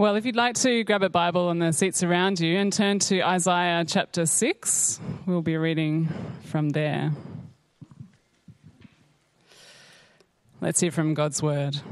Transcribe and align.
Well, 0.00 0.16
if 0.16 0.24
you'd 0.24 0.34
like 0.34 0.54
to 0.60 0.82
grab 0.82 1.02
a 1.02 1.10
Bible 1.10 1.48
on 1.48 1.58
the 1.58 1.74
seats 1.74 2.02
around 2.02 2.40
you 2.40 2.56
and 2.56 2.72
turn 2.72 3.00
to 3.00 3.20
Isaiah 3.20 3.84
chapter 3.86 4.24
6, 4.24 4.98
we'll 5.26 5.42
be 5.42 5.58
reading 5.58 6.08
from 6.44 6.70
there. 6.70 7.12
Let's 10.62 10.80
hear 10.80 10.90
from 10.90 11.12
God's 11.12 11.42
word. 11.42 11.82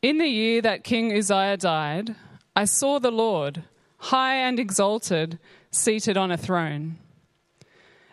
In 0.00 0.16
the 0.16 0.28
year 0.28 0.62
that 0.62 0.82
King 0.82 1.14
Uzziah 1.14 1.58
died, 1.58 2.16
I 2.56 2.64
saw 2.64 2.98
the 2.98 3.12
Lord, 3.12 3.64
high 3.98 4.36
and 4.36 4.58
exalted, 4.58 5.38
seated 5.70 6.16
on 6.16 6.30
a 6.30 6.38
throne. 6.38 6.96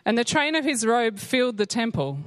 And 0.04 0.18
the 0.18 0.22
train 0.24 0.54
of 0.54 0.66
his 0.66 0.84
robe 0.84 1.18
filled 1.18 1.56
the 1.56 1.64
temple. 1.64 2.18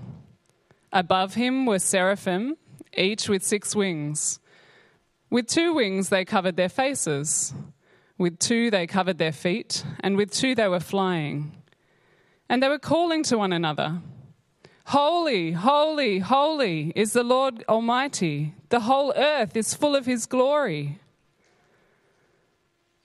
Above 0.91 1.35
him 1.35 1.67
were 1.67 1.77
seraphim, 1.77 2.57
each 2.97 3.29
with 3.29 3.43
six 3.43 3.75
wings. 3.75 4.39
With 5.29 5.47
two 5.47 5.73
wings 5.73 6.09
they 6.09 6.25
covered 6.25 6.55
their 6.55 6.69
faces, 6.69 7.53
with 8.17 8.39
two 8.39 8.71
they 8.71 8.87
covered 8.87 9.17
their 9.17 9.31
feet, 9.31 9.83
and 9.99 10.17
with 10.17 10.31
two 10.31 10.55
they 10.55 10.67
were 10.67 10.79
flying. 10.79 11.55
And 12.49 12.63
they 12.63 12.67
were 12.67 12.79
calling 12.79 13.23
to 13.23 13.37
one 13.37 13.53
another 13.53 14.01
Holy, 14.87 15.51
holy, 15.51 16.17
holy 16.17 16.91
is 16.95 17.13
the 17.13 17.21
Lord 17.21 17.63
Almighty. 17.69 18.55
The 18.69 18.79
whole 18.79 19.13
earth 19.15 19.55
is 19.55 19.75
full 19.75 19.95
of 19.95 20.07
his 20.07 20.25
glory. 20.25 20.99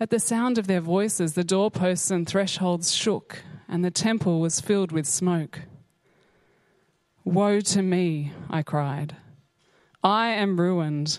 At 0.01 0.09
the 0.09 0.19
sound 0.19 0.57
of 0.57 0.67
their 0.67 0.81
voices, 0.81 1.35
the 1.35 1.45
doorposts 1.45 2.11
and 2.11 2.27
thresholds 2.27 2.95
shook, 2.95 3.43
and 3.69 3.85
the 3.85 3.91
temple 3.91 4.41
was 4.41 4.63
filled 4.63 4.93
with 4.93 5.07
smoke. 5.07 5.61
Woe 7.23 7.61
to 7.61 7.83
me, 7.83 8.33
I 8.49 8.63
cried. 8.63 9.17
I 10.03 10.29
am 10.29 10.59
ruined 10.59 11.19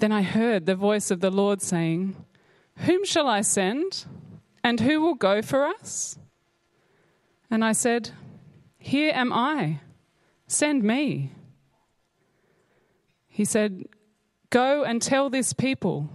Then 0.00 0.12
I 0.12 0.22
heard 0.22 0.64
the 0.64 0.74
voice 0.74 1.10
of 1.10 1.20
the 1.20 1.30
Lord 1.30 1.60
saying, 1.60 2.16
Whom 2.76 3.04
shall 3.04 3.28
I 3.28 3.42
send? 3.42 4.06
And 4.64 4.80
who 4.80 4.98
will 5.02 5.14
go 5.14 5.42
for 5.42 5.66
us? 5.66 6.18
And 7.50 7.62
I 7.62 7.72
said, 7.72 8.10
Here 8.78 9.12
am 9.14 9.30
I. 9.30 9.80
Send 10.46 10.82
me. 10.82 11.32
He 13.28 13.44
said, 13.44 13.84
Go 14.48 14.84
and 14.84 15.02
tell 15.02 15.28
this 15.28 15.52
people 15.52 16.08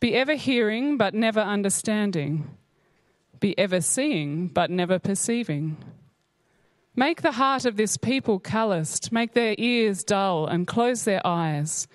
be 0.00 0.14
ever 0.14 0.34
hearing, 0.34 0.96
but 0.96 1.14
never 1.14 1.40
understanding, 1.40 2.56
be 3.40 3.58
ever 3.58 3.82
seeing, 3.82 4.48
but 4.48 4.70
never 4.70 4.98
perceiving. 4.98 5.76
Make 6.96 7.20
the 7.20 7.32
heart 7.32 7.66
of 7.66 7.76
this 7.76 7.98
people 7.98 8.38
calloused, 8.38 9.12
make 9.12 9.34
their 9.34 9.54
ears 9.58 10.02
dull, 10.02 10.46
and 10.46 10.66
close 10.66 11.04
their 11.04 11.26
eyes 11.26 11.86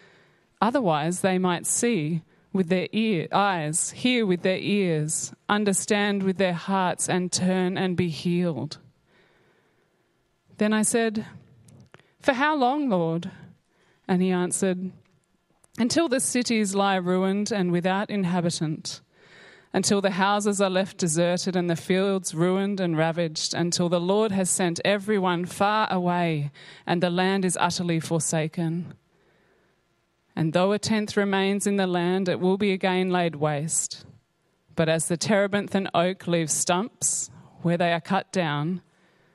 Otherwise, 0.62 1.22
they 1.22 1.38
might 1.38 1.66
see 1.66 2.22
with 2.52 2.68
their 2.70 2.88
ear, 2.92 3.28
eyes, 3.32 3.92
hear 3.92 4.26
with 4.26 4.42
their 4.42 4.58
ears, 4.58 5.34
understand 5.48 6.24
with 6.24 6.38
their 6.38 6.54
hearts, 6.54 7.08
and 7.08 7.32
turn 7.32 7.78
and 7.78 7.96
be 7.96 8.10
healed. 8.10 8.80
Then 10.58 10.74
I 10.74 10.82
said, 10.82 11.26
For 12.22 12.34
how 12.34 12.56
long, 12.56 12.90
Lord? 12.90 13.32
And 14.08 14.22
he 14.22 14.32
answered, 14.32 14.92
Until 15.78 16.10
the 16.10 16.20
cities 16.20 16.76
lie 16.76 16.96
ruined 16.96 17.52
and 17.52 17.72
without 17.72 18.10
inhabitant, 18.10 19.02
until 19.72 20.02
the 20.02 20.12
houses 20.12 20.60
are 20.60 20.70
left 20.70 20.98
deserted 20.98 21.56
and 21.56 21.70
the 21.70 21.76
fields 21.76 22.34
ruined 22.34 22.80
and 22.80 22.98
ravaged, 22.98 23.54
until 23.54 23.88
the 23.88 24.02
Lord 24.02 24.32
has 24.32 24.50
sent 24.50 24.82
everyone 24.84 25.46
far 25.46 25.88
away 25.92 26.52
and 26.88 27.02
the 27.04 27.12
land 27.12 27.46
is 27.46 27.58
utterly 27.62 28.00
forsaken. 28.00 28.96
And 30.36 30.54
though 30.54 30.72
a 30.72 30.80
tenth 30.80 31.18
remains 31.18 31.68
in 31.68 31.78
the 31.78 31.88
land, 31.88 32.30
it 32.30 32.40
will 32.40 32.58
be 32.58 32.72
again 32.72 33.10
laid 33.10 33.36
waste. 33.36 34.06
But 34.76 34.88
as 34.88 35.08
the 35.08 35.18
terebinth 35.18 35.76
and 35.76 35.90
oak 35.94 36.28
leave 36.28 36.50
stumps 36.50 37.30
where 37.62 37.78
they 37.78 37.92
are 37.92 38.00
cut 38.00 38.32
down, 38.32 38.82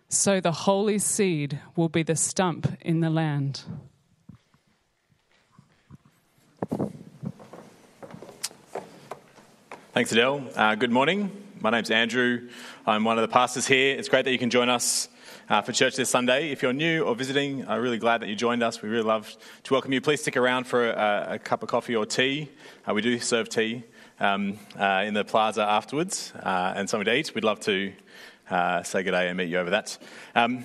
so 0.09 0.41
the 0.41 0.53
holy 0.53 0.99
seed 0.99 1.60
will 1.77 1.88
be 1.88 2.03
the 2.03 2.16
stump 2.16 2.78
in 2.81 3.00
the 3.00 3.10
land. 3.10 3.62
Thanks, 9.93 10.10
Adele. 10.12 10.49
Uh, 10.56 10.75
good 10.75 10.91
morning. 10.91 11.31
My 11.60 11.71
name's 11.71 11.91
Andrew. 11.91 12.49
I'm 12.87 13.04
one 13.04 13.16
of 13.16 13.22
the 13.22 13.33
pastors 13.33 13.66
here. 13.66 13.97
It's 13.97 14.09
great 14.09 14.25
that 14.25 14.33
you 14.33 14.38
can 14.38 14.50
join 14.50 14.69
us 14.69 15.09
uh, 15.49 15.62
for 15.62 15.72
church 15.72 15.97
this 15.97 16.10
Sunday. 16.10 16.50
If 16.50 16.62
you're 16.62 16.72
new 16.72 17.03
or 17.03 17.15
visiting, 17.15 17.69
I'm 17.69 17.81
really 17.81 17.99
glad 17.99 18.22
that 18.22 18.28
you 18.28 18.34
joined 18.34 18.62
us. 18.62 18.82
We 18.82 18.88
really 18.88 19.05
love 19.05 19.37
to 19.65 19.72
welcome 19.72 19.93
you. 19.93 20.00
Please 20.00 20.21
stick 20.21 20.37
around 20.37 20.66
for 20.66 20.91
a, 20.91 21.27
a 21.32 21.38
cup 21.38 21.62
of 21.62 21.69
coffee 21.69 21.97
or 21.97 22.06
tea. 22.06 22.50
Uh, 22.88 22.94
we 22.94 23.03
do 23.03 23.19
serve 23.19 23.49
tea 23.49 23.84
um, 24.21 24.59
uh, 24.78 25.04
in 25.06 25.15
the 25.15 25.25
plaza 25.25 25.62
afterwards 25.62 26.33
uh, 26.43 26.75
and 26.77 26.88
something 26.88 27.06
to 27.06 27.16
eat. 27.16 27.34
We'd 27.34 27.44
love 27.44 27.60
to 27.60 27.93
uh, 28.50 28.83
say 28.83 29.03
good 29.03 29.12
day 29.12 29.28
and 29.28 29.37
meet 29.37 29.49
you 29.49 29.59
over 29.59 29.71
that. 29.71 29.99
Um, 30.34 30.65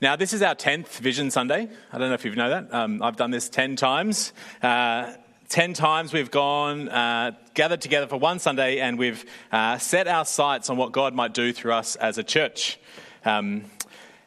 now, 0.00 0.16
this 0.16 0.32
is 0.32 0.42
our 0.42 0.56
10th 0.56 0.98
Vision 0.98 1.30
Sunday. 1.30 1.68
I 1.92 1.98
don't 1.98 2.08
know 2.08 2.14
if 2.14 2.24
you 2.24 2.34
know 2.34 2.50
that. 2.50 2.74
Um, 2.74 3.02
I've 3.02 3.16
done 3.16 3.30
this 3.30 3.48
10 3.48 3.76
times. 3.76 4.32
Uh, 4.60 5.12
10 5.48 5.74
times 5.74 6.12
we've 6.12 6.30
gone, 6.30 6.88
uh, 6.88 7.32
gathered 7.54 7.80
together 7.80 8.06
for 8.06 8.16
one 8.16 8.38
Sunday, 8.38 8.80
and 8.80 8.98
we've 8.98 9.24
uh, 9.52 9.78
set 9.78 10.08
our 10.08 10.24
sights 10.24 10.70
on 10.70 10.76
what 10.76 10.92
God 10.92 11.14
might 11.14 11.34
do 11.34 11.52
through 11.52 11.74
us 11.74 11.94
as 11.96 12.18
a 12.18 12.24
church. 12.24 12.78
Um, 13.24 13.64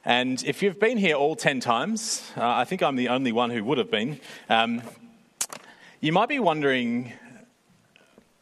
and 0.06 0.44
if 0.44 0.62
you've 0.62 0.80
been 0.80 0.98
here 0.98 1.16
all 1.16 1.36
10 1.36 1.60
times, 1.60 2.32
uh, 2.38 2.48
I 2.48 2.64
think 2.64 2.82
I'm 2.82 2.96
the 2.96 3.10
only 3.10 3.32
one 3.32 3.50
who 3.50 3.64
would 3.64 3.78
have 3.78 3.92
been, 3.92 4.20
um, 4.50 4.82
you 6.00 6.12
might 6.12 6.30
be 6.30 6.40
wondering 6.40 7.12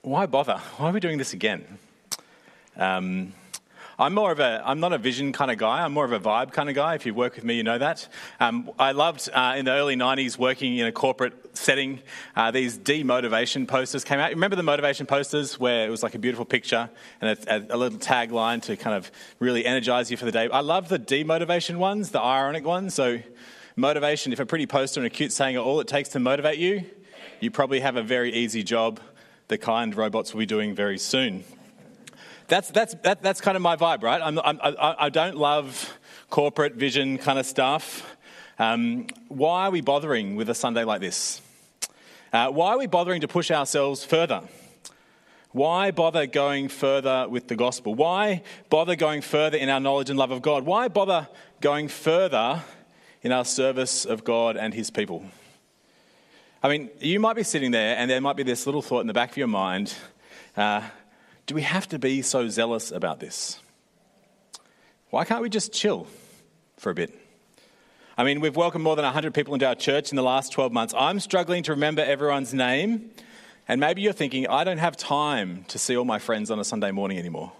why 0.02 0.25
bother? 0.25 0.58
Why 0.78 0.90
are 0.90 0.92
we 0.92 1.00
doing 1.00 1.18
this 1.18 1.34
again? 1.34 1.80
Um, 2.75 3.34
I'm 4.00 4.16
more 4.16 4.31
of 4.31 4.40
a, 4.40 4.62
I'm 4.66 4.80
not 4.80 4.92
a 4.92 4.98
vision 4.98 5.34
kind 5.34 5.52
of 5.52 5.58
guy. 5.58 5.84
I'm 5.84 5.94
more 5.94 6.06
of 6.06 6.12
a 6.12 6.20
vibe 6.20 6.52
kind 6.52 6.68
of 6.68 6.76
guy. 6.76 6.96
If 6.96 7.06
you 7.06 7.14
work 7.14 7.36
with 7.36 7.44
me, 7.44 7.56
you 7.56 7.64
know 7.64 7.78
that. 7.78 8.08
Um, 8.40 8.72
I 8.80 8.92
loved 8.92 9.30
uh, 9.31 9.54
in 9.56 9.66
the 9.66 9.72
early 9.72 9.96
90s 9.96 10.38
working 10.38 10.78
in 10.78 10.88
a 10.88 10.92
corporate 10.92 11.56
setting. 11.56 12.02
Uh, 12.36 12.50
these 12.50 12.78
demotivation 12.78 13.68
posters 13.68 14.04
came 14.04 14.20
out. 14.20 14.31
Remember 14.31 14.56
the 14.56 14.64
motivation 14.64 15.06
posters 15.06 15.59
where 15.59 15.86
it 15.86 15.92
was 15.92 16.02
like 16.02 16.16
a 16.16 16.20
beautiful 16.20 16.46
picture 16.46 16.90
and 17.22 17.38
a, 17.48 17.76
a, 17.76 17.78
little 17.78 18.00
tagline 18.00 18.64
to 18.64 18.76
kind 18.76 18.96
of 18.96 19.12
really 19.40 19.64
energize 19.64 20.10
you 20.10 20.18
for 20.18 20.25
the 20.25 20.31
day? 20.31 20.50
I 20.50 20.62
love 20.62 20.90
the 20.90 21.00
demotivation 21.00 21.78
ones, 21.78 22.10
the 22.10 22.22
ironic 22.22 22.66
ones. 22.66 22.96
So, 22.96 23.20
motivation, 23.75 24.34
if 24.34 24.40
a 24.40 24.46
pretty 24.46 24.66
poster 24.66 25.02
and 25.02 25.08
a 25.08 25.10
cute 25.12 25.31
saying 25.31 25.56
are 25.56 25.64
all 25.64 25.80
it 25.80 25.88
takes 25.88 26.10
to 26.10 26.20
motivate 26.20 26.58
you, 26.58 26.84
you 27.40 27.52
probably 27.52 27.81
have 27.81 27.96
a 27.96 28.04
very 28.04 28.34
easy 28.34 28.64
job, 28.64 29.00
the 29.50 29.58
kind 29.58 29.96
robots 29.96 30.34
will 30.34 30.40
be 30.40 30.46
doing 30.48 30.74
very 30.74 30.98
soon. 30.98 31.44
That's, 32.48 32.70
that's, 32.70 32.94
that, 33.04 33.22
that's 33.22 33.42
kind 33.42 33.56
of 33.56 33.62
my 33.62 33.76
vibe, 33.76 34.04
right? 34.04 34.22
I'm, 34.22 34.38
I'm, 34.40 34.59
I, 34.62 34.96
I 35.00 35.09
don't 35.09 35.38
love 35.38 35.98
corporate 36.30 36.76
vision 36.76 37.18
kind 37.18 37.40
of 37.40 37.46
stuff. 37.46 38.16
Um, 38.59 39.08
why 39.30 39.68
are 39.68 39.72
we 39.72 39.81
bothering 39.81 40.36
with 40.36 40.50
a 40.50 40.56
Sunday 40.56 40.84
like 40.84 41.02
this? 41.02 41.42
Uh, 42.31 42.50
why 42.50 42.72
are 42.72 42.78
we 42.78 42.88
bothering 42.88 43.22
to 43.22 43.28
push 43.28 43.51
ourselves 43.51 44.04
further? 44.04 44.42
Why 45.51 45.92
bother 45.92 46.25
going 46.25 46.68
further 46.68 47.28
with 47.30 47.48
the 47.48 47.56
gospel? 47.56 47.94
Why 47.94 48.42
bother 48.69 48.96
going 48.96 49.22
further 49.22 49.57
in 49.57 49.69
our 49.69 49.80
knowledge 49.80 50.10
and 50.10 50.18
love 50.18 50.31
of 50.31 50.42
God? 50.42 50.66
Why 50.66 50.88
bother 50.88 51.28
going 51.62 51.88
further 51.88 52.63
in 53.22 53.31
our 53.31 53.46
service 53.46 54.04
of 54.04 54.24
God 54.24 54.57
and 54.57 54.74
His 54.74 54.89
people? 54.89 55.24
I 56.63 56.69
mean, 56.69 56.89
you 57.00 57.19
might 57.19 57.36
be 57.36 57.44
sitting 57.44 57.72
there 57.72 57.96
and 57.98 58.10
there 58.10 58.19
might 58.19 58.36
be 58.36 58.44
this 58.44 58.66
little 58.66 58.81
thought 58.81 59.01
in 59.01 59.07
the 59.07 59.13
back 59.13 59.31
of 59.31 59.38
your 59.38 59.48
mind 59.48 59.94
uh, 60.57 60.81
do 61.45 61.56
we 61.56 61.62
have 61.62 61.88
to 61.90 62.00
be 62.00 62.22
so 62.22 62.50
zealous 62.50 62.92
about 62.92 63.19
this? 63.19 63.60
Why 65.10 65.25
can't 65.25 65.42
we 65.42 65.50
just 65.50 65.72
chill 65.74 66.07
for 66.78 66.90
a 66.90 66.95
bit? 66.95 67.13
I 68.18 68.24
mean, 68.24 68.42
we've 68.42 68.56
welcomed 68.56 68.84
more 68.84 68.95
than 68.95 69.06
100 69.06 69.34
people 69.34 69.54
into 69.54 69.68
our 69.68 69.75
church 69.75 70.12
in 70.12 70.16
the 70.16 70.24
last 70.24 70.51
12 70.51 70.72
months. 70.72 70.94
I'm 70.95 71.19
struggling 71.19 71.63
to 71.63 71.72
remember 71.72 72.01
everyone's 72.04 72.54
name. 72.54 73.12
And 73.68 73.80
maybe 73.80 74.01
you're 74.01 74.13
thinking, 74.13 74.48
I 74.48 74.63
don't 74.63 74.78
have 74.78 74.98
time 74.98 75.63
to 75.69 75.80
see 75.80 75.95
all 75.95 76.06
my 76.06 76.19
friends 76.19 76.51
on 76.51 76.60
a 76.60 76.63
Sunday 76.63 76.92
morning 76.92 77.18
anymore. 77.18 77.51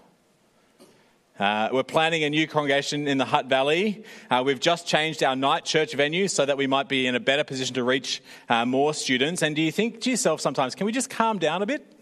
Uh, 1.38 1.68
we're 1.72 1.82
planning 1.82 2.22
a 2.22 2.30
new 2.30 2.46
congregation 2.46 3.08
in 3.08 3.18
the 3.18 3.24
Hutt 3.24 3.46
Valley. 3.46 4.04
Uh, 4.30 4.42
we've 4.46 4.60
just 4.60 4.86
changed 4.86 5.24
our 5.24 5.34
night 5.34 5.64
church 5.64 5.94
venue 5.94 6.28
so 6.28 6.46
that 6.46 6.56
we 6.56 6.68
might 6.68 6.88
be 6.88 7.06
in 7.06 7.16
a 7.16 7.20
better 7.20 7.42
position 7.42 7.74
to 7.74 7.82
reach 7.82 8.22
uh, 8.48 8.64
more 8.64 8.94
students. 8.94 9.42
And 9.42 9.56
do 9.56 9.62
you 9.62 9.72
think 9.72 10.00
to 10.02 10.10
yourself 10.10 10.40
sometimes, 10.40 10.74
can 10.76 10.86
we 10.86 10.92
just 10.92 11.10
calm 11.10 11.38
down 11.38 11.62
a 11.62 11.66
bit? 11.66 11.93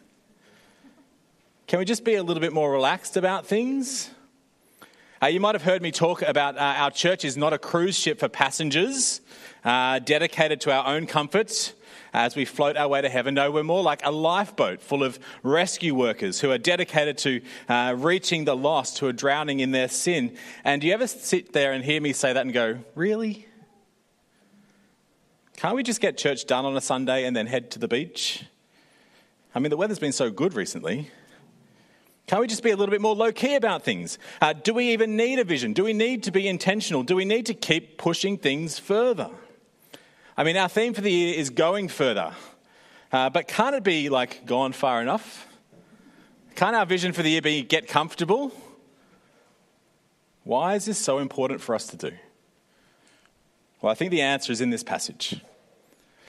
Can 1.73 1.79
we 1.79 1.87
just 1.87 2.05
be 2.05 2.17
a 2.17 2.23
little 2.23 2.43
bit 2.43 2.53
more 2.53 2.71
relaxed 2.71 3.17
about 3.17 3.47
things? 3.47 4.11
Uh, 5.23 5.29
you 5.29 5.41
might 5.41 5.55
have 5.55 5.63
heard 5.63 5.81
me 5.81 5.91
talk 5.91 6.21
about 6.21 6.59
uh, 6.59 6.61
our 6.61 6.91
church 6.91 7.25
is 7.25 7.39
not 7.39 7.55
a 7.55 7.59
cruise 7.59 7.97
ship 7.97 8.19
for 8.21 8.29
passengers 8.29 9.23
uh, 9.65 9.99
dedicated 10.01 10.61
to 10.61 10.71
our 10.71 10.87
own 10.87 11.07
comfort 11.07 11.73
as 12.13 12.37
we 12.37 12.45
float 12.45 12.77
our 12.77 12.89
way 12.89 13.01
to 13.01 13.09
heaven. 13.09 13.33
No, 13.33 13.51
we're 13.51 13.63
more 13.63 13.83
like 13.83 14.05
a 14.05 14.11
lifeboat 14.11 14.83
full 14.83 15.03
of 15.03 15.19
rescue 15.43 15.95
workers 15.95 16.43
who 16.43 16.51
are 16.51 16.59
dedicated 16.59 17.17
to 17.17 17.41
uh, 17.71 17.95
reaching 17.97 18.45
the 18.45 18.55
lost 18.55 18.99
who 18.99 19.07
are 19.07 19.15
drowning 19.15 19.61
in 19.61 19.71
their 19.71 19.89
sin. 19.89 20.37
And 20.65 20.83
do 20.83 20.89
you 20.89 20.93
ever 20.93 21.07
sit 21.07 21.55
there 21.55 21.73
and 21.73 21.83
hear 21.83 22.03
me 22.03 22.13
say 22.13 22.35
that 22.35 22.43
and 22.43 22.53
go, 22.53 22.81
Really? 22.95 23.47
Can't 25.57 25.75
we 25.75 25.83
just 25.83 26.03
get 26.03 26.19
church 26.19 26.45
done 26.45 26.67
on 26.67 26.77
a 26.77 26.83
Sunday 26.83 27.25
and 27.25 27.35
then 27.35 27.47
head 27.47 27.71
to 27.71 27.79
the 27.79 27.89
beach? 27.89 28.45
I 29.55 29.59
mean, 29.59 29.71
the 29.71 29.79
weather's 29.79 29.99
been 29.99 30.13
so 30.13 30.31
good 30.31 30.53
recently. 30.53 31.11
Can't 32.27 32.41
we 32.41 32.47
just 32.47 32.63
be 32.63 32.71
a 32.71 32.77
little 32.77 32.91
bit 32.91 33.01
more 33.01 33.15
low 33.15 33.33
key 33.33 33.57
about 33.57 33.83
things? 33.83 34.19
Uh, 34.41 34.53
do 34.53 34.73
we 34.75 34.93
even 34.93 35.17
need 35.17 35.39
a 35.39 35.45
vision? 35.45 35.73
Do 35.73 35.85
we 35.85 35.93
need 35.93 36.23
to 36.25 36.31
be 36.31 36.49
intentional? 36.49 37.03
Do 37.03 37.17
we 37.17 37.25
need 37.25 37.47
to 37.47 37.55
keep 37.55 37.99
pushing 37.99 38.39
things 38.39 38.79
further? 38.79 39.31
I 40.37 40.45
mean, 40.45 40.57
our 40.57 40.69
theme 40.69 40.95
for 40.95 41.01
the 41.01 41.13
year 41.13 41.35
is 41.35 41.51
going 41.51 41.89
further. 41.89 42.33
Uh, 43.13 43.29
but 43.29 43.49
can't 43.49 43.75
it 43.75 43.83
be 43.83 44.09
like 44.09 44.47
gone 44.47 44.73
far 44.73 45.03
enough? 45.03 45.47
Can't 46.55 46.77
our 46.77 46.87
vision 46.87 47.13
for 47.13 47.23
the 47.23 47.31
year 47.31 47.43
be 47.43 47.63
get 47.63 47.89
comfortable? 47.89 48.53
Why 50.45 50.75
is 50.75 50.87
this 50.87 50.99
so 50.99 51.19
important 51.19 51.61
for 51.61 51.75
us 51.75 51.87
to 51.89 51.97
do? 51.97 52.13
Well, 53.81 53.91
I 53.91 53.95
think 53.95 54.11
the 54.11 54.23
answer 54.23 54.53
is 54.53 54.61
in 54.61 54.71
this 54.71 54.83
passage. 54.83 55.41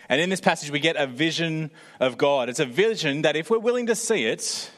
And 0.10 0.20
in 0.20 0.30
this 0.30 0.42
passage, 0.42 0.70
we 0.70 0.80
get 0.80 0.96
a 0.96 1.08
vision 1.08 1.72
of 2.00 2.18
God. 2.18 2.50
It's 2.50 2.60
a 2.60 2.66
vision 2.66 3.22
that, 3.22 3.36
if 3.36 3.50
we're 3.50 3.60
willing 3.60 3.88
to 3.88 3.96
see 3.96 4.26
it, 4.26 4.70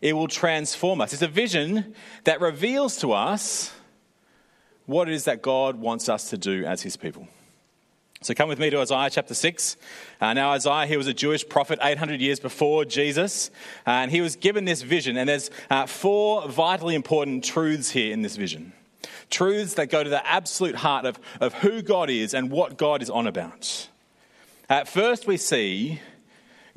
it 0.00 0.14
will 0.14 0.28
transform 0.28 1.00
us. 1.00 1.12
It's 1.12 1.22
a 1.22 1.28
vision 1.28 1.94
that 2.24 2.40
reveals 2.40 2.96
to 2.98 3.12
us 3.12 3.72
what 4.86 5.08
it 5.08 5.14
is 5.14 5.24
that 5.24 5.42
God 5.42 5.76
wants 5.76 6.08
us 6.08 6.30
to 6.30 6.38
do 6.38 6.64
as 6.64 6.82
His 6.82 6.96
people. 6.96 7.28
So 8.22 8.34
come 8.34 8.50
with 8.50 8.58
me 8.58 8.68
to 8.68 8.78
Isaiah 8.80 9.08
chapter 9.08 9.32
6. 9.32 9.78
Uh, 10.20 10.34
now, 10.34 10.50
Isaiah, 10.50 10.86
he 10.86 10.98
was 10.98 11.06
a 11.06 11.14
Jewish 11.14 11.48
prophet 11.48 11.78
800 11.80 12.20
years 12.20 12.38
before 12.38 12.84
Jesus, 12.84 13.50
uh, 13.86 13.90
and 13.90 14.10
he 14.10 14.20
was 14.20 14.36
given 14.36 14.66
this 14.66 14.82
vision. 14.82 15.16
And 15.16 15.26
there's 15.26 15.50
uh, 15.70 15.86
four 15.86 16.46
vitally 16.46 16.94
important 16.94 17.44
truths 17.44 17.90
here 17.90 18.12
in 18.12 18.22
this 18.22 18.36
vision 18.36 18.72
truths 19.30 19.74
that 19.74 19.86
go 19.86 20.02
to 20.02 20.10
the 20.10 20.26
absolute 20.26 20.74
heart 20.74 21.06
of, 21.06 21.18
of 21.40 21.54
who 21.54 21.80
God 21.82 22.10
is 22.10 22.34
and 22.34 22.50
what 22.50 22.76
God 22.76 23.00
is 23.00 23.08
on 23.08 23.26
about. 23.26 23.88
At 24.68 24.88
first, 24.88 25.26
we 25.26 25.36
see 25.36 26.00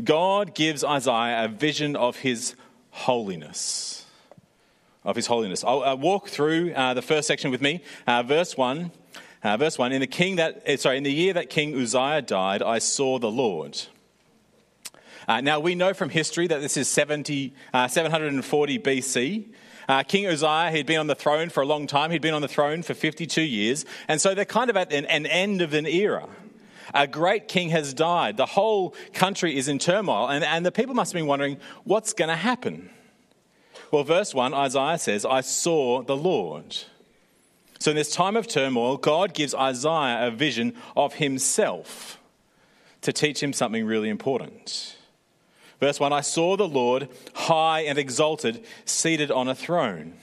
God 0.01 0.55
gives 0.55 0.83
Isaiah 0.83 1.45
a 1.45 1.47
vision 1.47 1.95
of 1.95 2.17
his 2.17 2.55
holiness. 2.93 4.05
Of 5.03 5.17
his 5.17 5.27
holiness. 5.27 5.65
I'll 5.65 5.83
uh, 5.83 5.95
walk 5.95 6.29
through 6.29 6.71
uh, 6.71 6.93
the 6.93 7.01
first 7.01 7.27
section 7.27 7.51
with 7.51 7.61
me, 7.61 7.81
uh, 8.07 8.23
verse 8.23 8.55
1. 8.55 8.89
Uh, 9.43 9.57
verse 9.57 9.77
1 9.77 9.91
in 9.91 9.99
the, 9.99 10.07
king 10.07 10.37
that, 10.37 10.63
eh, 10.65 10.77
sorry, 10.77 10.95
in 10.95 11.03
the 11.03 11.11
year 11.11 11.33
that 11.33 11.49
King 11.49 11.75
Uzziah 11.75 12.21
died, 12.21 12.63
I 12.63 12.79
saw 12.79 13.19
the 13.19 13.29
Lord. 13.29 13.77
Uh, 15.27 15.41
now, 15.41 15.59
we 15.59 15.75
know 15.75 15.93
from 15.93 16.09
history 16.09 16.47
that 16.47 16.61
this 16.61 16.77
is 16.77 16.87
70, 16.87 17.53
uh, 17.73 17.89
740 17.89 18.79
BC. 18.79 19.45
Uh, 19.89 20.03
king 20.03 20.25
Uzziah, 20.27 20.71
he'd 20.71 20.85
been 20.85 21.01
on 21.01 21.07
the 21.07 21.15
throne 21.15 21.49
for 21.49 21.61
a 21.61 21.65
long 21.65 21.87
time. 21.87 22.11
He'd 22.11 22.21
been 22.21 22.33
on 22.33 22.41
the 22.41 22.47
throne 22.47 22.83
for 22.83 22.93
52 22.93 23.41
years. 23.41 23.85
And 24.07 24.21
so 24.21 24.33
they're 24.33 24.45
kind 24.45 24.69
of 24.69 24.77
at 24.77 24.93
an, 24.93 25.05
an 25.07 25.25
end 25.25 25.61
of 25.61 25.73
an 25.73 25.85
era. 25.85 26.29
A 26.94 27.07
great 27.07 27.47
king 27.47 27.69
has 27.69 27.94
died. 27.94 28.38
The 28.38 28.45
whole 28.45 28.95
country 29.13 29.57
is 29.57 29.68
in 29.68 29.80
turmoil. 29.80 30.30
And, 30.30 30.44
and 30.44 30.65
the 30.65 30.71
people 30.71 30.95
must 30.95 31.13
have 31.13 31.19
been 31.19 31.27
wondering, 31.27 31.57
what's 31.83 32.13
going 32.13 32.30
to 32.30 32.35
happen? 32.35 32.89
Well, 33.91 34.03
verse 34.03 34.33
1, 34.33 34.53
Isaiah 34.53 34.97
says, 34.97 35.25
I 35.25 35.41
saw 35.41 36.01
the 36.01 36.18
Lord. 36.18 36.75
So, 37.80 37.91
in 37.91 37.97
this 37.97 38.12
time 38.12 38.38
of 38.38 38.47
turmoil, 38.47 38.97
God 38.97 39.33
gives 39.33 39.53
Isaiah 39.53 40.27
a 40.27 40.31
vision 40.31 40.74
of 40.95 41.15
himself 41.15 42.18
to 43.01 43.12
teach 43.12 43.44
him 43.44 43.53
something 43.53 43.86
really 43.86 44.09
important. 44.09 44.95
Verse 45.79 46.00
1 46.00 46.13
I 46.13 46.21
saw 46.21 46.56
the 46.56 46.68
Lord 46.68 47.09
high 47.33 47.81
and 47.81 48.00
exalted, 48.00 48.63
seated 48.86 49.31
on 49.31 49.47
a 49.50 49.56
throne. 49.56 50.13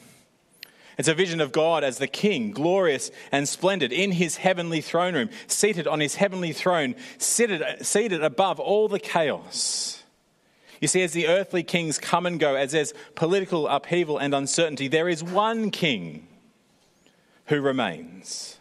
It's 0.98 1.08
a 1.08 1.14
vision 1.14 1.40
of 1.40 1.52
God 1.52 1.84
as 1.84 1.98
the 1.98 2.06
King, 2.06 2.50
glorious 2.50 3.10
and 3.32 3.48
splendid, 3.48 3.92
in 3.92 4.12
his 4.12 4.36
heavenly 4.36 4.80
throne 4.80 5.14
room, 5.14 5.30
seated 5.46 5.86
on 5.86 6.00
his 6.00 6.16
heavenly 6.16 6.52
throne, 6.52 6.94
seated, 7.18 7.62
seated 7.84 8.22
above 8.22 8.60
all 8.60 8.88
the 8.88 8.98
chaos. 8.98 10.02
You 10.80 10.88
see, 10.88 11.02
as 11.02 11.12
the 11.12 11.28
earthly 11.28 11.62
kings 11.62 11.98
come 11.98 12.24
and 12.26 12.40
go, 12.40 12.54
as 12.54 12.72
there's 12.72 12.94
political 13.14 13.68
upheaval 13.68 14.18
and 14.18 14.34
uncertainty, 14.34 14.88
there 14.88 15.08
is 15.08 15.22
one 15.22 15.70
king 15.70 16.26
who 17.46 17.60
remains. 17.60 18.56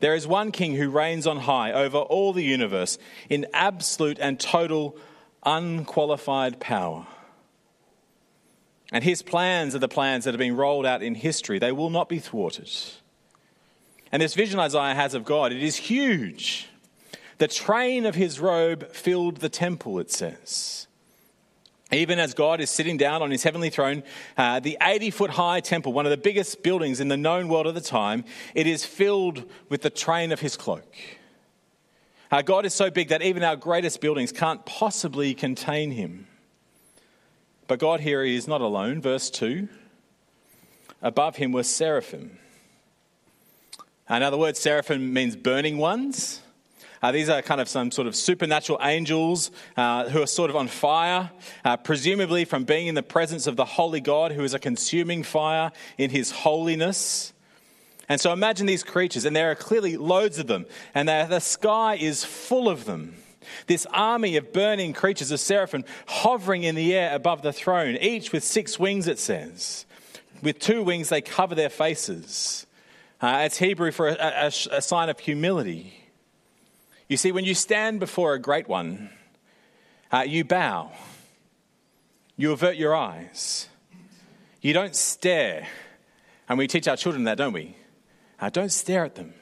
There 0.00 0.14
is 0.14 0.26
one 0.26 0.52
king 0.52 0.76
who 0.76 0.90
reigns 0.90 1.26
on 1.26 1.38
high 1.38 1.72
over 1.72 1.98
all 1.98 2.32
the 2.32 2.44
universe 2.44 2.98
in 3.28 3.46
absolute 3.52 4.18
and 4.18 4.38
total 4.38 4.96
unqualified 5.44 6.60
power. 6.60 7.06
And 8.92 9.04
his 9.04 9.22
plans 9.22 9.74
are 9.74 9.78
the 9.78 9.88
plans 9.88 10.24
that 10.24 10.34
have 10.34 10.38
been 10.38 10.56
rolled 10.56 10.86
out 10.86 11.02
in 11.02 11.14
history. 11.14 11.58
They 11.58 11.72
will 11.72 11.90
not 11.90 12.08
be 12.08 12.18
thwarted. 12.18 12.70
And 14.12 14.20
this 14.20 14.34
vision 14.34 14.58
Isaiah 14.58 14.94
has 14.94 15.14
of 15.14 15.24
God, 15.24 15.52
it 15.52 15.62
is 15.62 15.76
huge. 15.76 16.68
The 17.38 17.48
train 17.48 18.04
of 18.04 18.16
his 18.16 18.40
robe 18.40 18.92
filled 18.92 19.36
the 19.36 19.48
temple, 19.48 19.98
it 19.98 20.10
says. 20.10 20.88
Even 21.92 22.18
as 22.18 22.34
God 22.34 22.60
is 22.60 22.70
sitting 22.70 22.96
down 22.96 23.22
on 23.22 23.30
his 23.30 23.42
heavenly 23.42 23.70
throne, 23.70 24.02
uh, 24.36 24.60
the 24.60 24.76
80 24.80 25.10
foot 25.10 25.30
high 25.30 25.60
temple, 25.60 25.92
one 25.92 26.06
of 26.06 26.10
the 26.10 26.16
biggest 26.16 26.62
buildings 26.62 27.00
in 27.00 27.08
the 27.08 27.16
known 27.16 27.48
world 27.48 27.66
at 27.66 27.74
the 27.74 27.80
time, 27.80 28.24
it 28.54 28.66
is 28.66 28.84
filled 28.84 29.44
with 29.68 29.82
the 29.82 29.90
train 29.90 30.30
of 30.30 30.40
his 30.40 30.56
cloak. 30.56 30.94
Uh, 32.30 32.42
God 32.42 32.64
is 32.64 32.74
so 32.74 32.90
big 32.90 33.08
that 33.08 33.22
even 33.22 33.42
our 33.42 33.56
greatest 33.56 34.00
buildings 34.00 34.30
can't 34.30 34.64
possibly 34.64 35.34
contain 35.34 35.90
him. 35.90 36.28
But 37.70 37.78
God 37.78 38.00
here 38.00 38.24
is 38.24 38.48
not 38.48 38.62
alone. 38.62 39.00
Verse 39.00 39.30
2 39.30 39.68
Above 41.02 41.36
him 41.36 41.52
were 41.52 41.62
seraphim. 41.62 42.36
Uh, 44.08 44.18
now, 44.18 44.30
the 44.30 44.36
word 44.36 44.56
seraphim 44.56 45.12
means 45.12 45.36
burning 45.36 45.78
ones. 45.78 46.40
Uh, 47.00 47.12
these 47.12 47.28
are 47.28 47.42
kind 47.42 47.60
of 47.60 47.68
some 47.68 47.92
sort 47.92 48.08
of 48.08 48.16
supernatural 48.16 48.80
angels 48.82 49.52
uh, 49.76 50.08
who 50.08 50.20
are 50.20 50.26
sort 50.26 50.50
of 50.50 50.56
on 50.56 50.66
fire, 50.66 51.30
uh, 51.64 51.76
presumably 51.76 52.44
from 52.44 52.64
being 52.64 52.88
in 52.88 52.96
the 52.96 53.04
presence 53.04 53.46
of 53.46 53.54
the 53.54 53.64
holy 53.64 54.00
God 54.00 54.32
who 54.32 54.42
is 54.42 54.52
a 54.52 54.58
consuming 54.58 55.22
fire 55.22 55.70
in 55.96 56.10
his 56.10 56.32
holiness. 56.32 57.32
And 58.08 58.20
so 58.20 58.32
imagine 58.32 58.66
these 58.66 58.82
creatures, 58.82 59.24
and 59.24 59.36
there 59.36 59.48
are 59.48 59.54
clearly 59.54 59.96
loads 59.96 60.40
of 60.40 60.48
them, 60.48 60.66
and 60.92 61.08
the 61.08 61.38
sky 61.38 61.94
is 61.94 62.24
full 62.24 62.68
of 62.68 62.84
them. 62.84 63.14
This 63.66 63.86
army 63.86 64.36
of 64.36 64.52
burning 64.52 64.92
creatures 64.92 65.30
of 65.30 65.40
seraphim 65.40 65.84
hovering 66.06 66.62
in 66.62 66.74
the 66.74 66.94
air 66.94 67.14
above 67.14 67.42
the 67.42 67.52
throne, 67.52 67.96
each 67.96 68.32
with 68.32 68.44
six 68.44 68.78
wings, 68.78 69.06
it 69.06 69.18
says. 69.18 69.86
With 70.42 70.58
two 70.58 70.82
wings, 70.82 71.08
they 71.08 71.20
cover 71.20 71.54
their 71.54 71.68
faces. 71.68 72.66
Uh, 73.20 73.42
it's 73.44 73.58
Hebrew 73.58 73.92
for 73.92 74.08
a, 74.08 74.14
a, 74.14 74.46
a 74.46 74.82
sign 74.82 75.08
of 75.08 75.18
humility. 75.18 75.94
You 77.08 77.16
see, 77.16 77.32
when 77.32 77.44
you 77.44 77.54
stand 77.54 78.00
before 78.00 78.34
a 78.34 78.38
great 78.38 78.68
one, 78.68 79.10
uh, 80.12 80.24
you 80.26 80.44
bow, 80.44 80.92
you 82.36 82.52
avert 82.52 82.76
your 82.76 82.94
eyes, 82.94 83.68
you 84.60 84.72
don't 84.72 84.94
stare. 84.94 85.66
And 86.48 86.58
we 86.58 86.66
teach 86.66 86.88
our 86.88 86.96
children 86.96 87.24
that, 87.24 87.38
don't 87.38 87.52
we? 87.52 87.76
Uh, 88.40 88.50
don't 88.50 88.72
stare 88.72 89.04
at 89.04 89.14
them. 89.14 89.34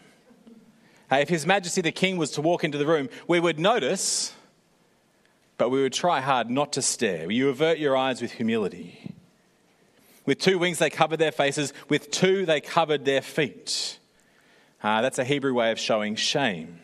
Uh, 1.10 1.16
if 1.16 1.28
His 1.28 1.46
Majesty 1.46 1.80
the 1.80 1.92
King 1.92 2.16
was 2.16 2.30
to 2.32 2.42
walk 2.42 2.64
into 2.64 2.78
the 2.78 2.86
room, 2.86 3.08
we 3.26 3.40
would 3.40 3.58
notice, 3.58 4.32
but 5.56 5.70
we 5.70 5.82
would 5.82 5.92
try 5.92 6.20
hard 6.20 6.50
not 6.50 6.72
to 6.74 6.82
stare. 6.82 7.30
You 7.30 7.48
avert 7.48 7.78
your 7.78 7.96
eyes 7.96 8.20
with 8.20 8.32
humility. 8.32 9.14
With 10.26 10.38
two 10.38 10.58
wings, 10.58 10.78
they 10.78 10.90
covered 10.90 11.18
their 11.18 11.32
faces. 11.32 11.72
With 11.88 12.10
two, 12.10 12.44
they 12.44 12.60
covered 12.60 13.06
their 13.06 13.22
feet. 13.22 13.98
Uh, 14.82 15.00
that's 15.00 15.18
a 15.18 15.24
Hebrew 15.24 15.54
way 15.54 15.72
of 15.72 15.78
showing 15.78 16.16
shame. 16.16 16.80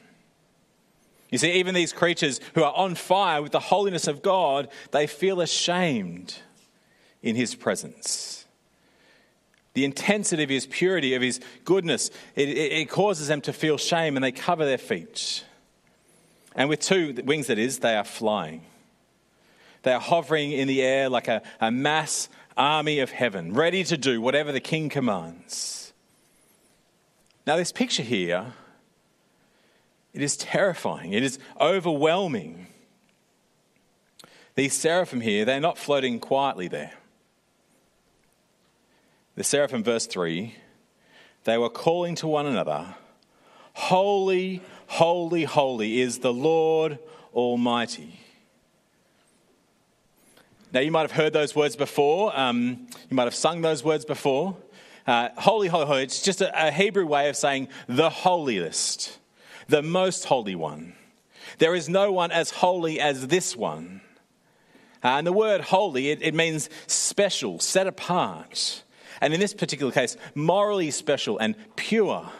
You 1.31 1.39
see, 1.39 1.53
even 1.53 1.75
these 1.75 1.93
creatures 1.93 2.41
who 2.55 2.63
are 2.63 2.73
on 2.75 2.95
fire 2.95 3.43
with 3.43 3.53
the 3.53 3.61
holiness 3.61 4.07
of 4.07 4.23
God, 4.23 4.69
they 4.93 5.07
feel 5.07 5.41
ashamed 5.41 6.37
in 7.23 7.37
His 7.37 7.55
presence. 7.55 8.44
The 9.75 9.85
intensity 9.85 10.43
of 10.45 10.51
His 10.51 10.67
purity, 10.67 11.15
of 11.15 11.23
His 11.23 11.41
goodness, 11.65 12.11
it, 12.37 12.49
it, 12.49 12.89
causes 12.89 13.29
them 13.29 13.41
to 13.43 13.53
feel 13.53 13.77
shame 13.77 14.17
and 14.17 14.25
they 14.25 14.33
cover 14.33 14.65
their 14.65 14.79
feet. 14.79 15.45
And 16.55 16.69
with 16.69 16.81
two 16.81 17.15
wings, 17.25 17.49
that 17.49 17.59
is, 17.59 17.81
they 17.81 17.97
are 17.97 18.05
flying. 18.05 18.63
They 19.83 19.93
are 19.93 20.01
hovering 20.01 20.53
in 20.53 20.69
the 20.69 20.83
air 20.83 21.09
like 21.09 21.29
a, 21.29 21.43
a 21.61 21.71
mass 21.71 22.29
army 22.57 23.01
of 23.01 23.11
heaven, 23.11 23.53
ready 23.53 23.83
to 23.85 23.97
do 23.97 24.21
whatever 24.21 24.53
the 24.53 24.61
king 24.61 24.89
commands. 24.89 25.93
Now, 27.47 27.57
this 27.57 27.73
picture 27.73 28.03
here, 28.03 28.55
it 30.13 30.23
is 30.23 30.37
terrifying, 30.37 31.13
it 31.13 31.23
is 31.23 31.39
overwhelming. 31.61 32.69
These 34.55 34.75
seraphim 34.75 35.21
here, 35.21 35.45
they're 35.45 35.61
not 35.61 35.79
floating 35.79 36.21
quietly 36.21 36.69
there. 36.69 36.93
The 39.37 39.45
seraphim, 39.45 39.83
verse 39.83 40.07
3, 40.07 40.55
they 41.43 41.59
were 41.59 41.69
calling 41.69 42.15
to 42.17 42.29
one 42.29 42.47
another, 42.47 42.95
Holy, 43.73 44.63
holy, 44.87 45.43
holy 45.43 46.01
is 46.01 46.21
the 46.21 46.33
Lord 46.33 47.01
Almighty. 47.35 48.21
Now, 50.73 50.81
you 50.81 50.93
might 50.93 51.03
have 51.03 51.13
heard 51.13 51.33
those 51.33 51.57
words 51.57 51.75
before. 51.75 52.37
Um, 52.39 52.87
you 53.11 53.17
might 53.17 53.25
have 53.25 53.35
sung 53.35 53.61
those 53.61 53.83
words 53.83 54.05
before. 54.05 54.57
Uh, 55.07 55.31
holy, 55.37 55.67
holy, 55.67 55.87
holy. 55.87 56.03
It's 56.05 56.23
just 56.23 56.41
a, 56.41 56.69
a 56.69 56.71
Hebrew 56.71 57.07
way 57.07 57.29
of 57.29 57.37
saying 57.37 57.69
the 57.89 58.11
holiest, 58.11 59.19
the 59.67 59.83
most 59.83 60.27
holy 60.27 60.55
one. 60.55 60.95
There 61.59 61.75
is 61.75 61.89
no 61.89 62.13
one 62.13 62.31
as 62.31 62.51
holy 62.51 63.01
as 63.01 63.27
this 63.27 63.57
one. 63.57 64.01
Uh, 65.03 65.19
and 65.19 65.27
the 65.27 65.33
word 65.33 65.61
holy, 65.61 66.11
it, 66.11 66.23
it 66.23 66.35
means 66.35 66.71
special, 66.87 67.59
set 67.59 67.89
apart. 67.89 68.84
And 69.21 69.35
in 69.35 69.41
this 69.41 69.55
particular 69.55 69.93
case, 69.93 70.17
morally 70.35 70.91
special 70.91 71.39
and 71.39 71.55
pure. 71.77 72.31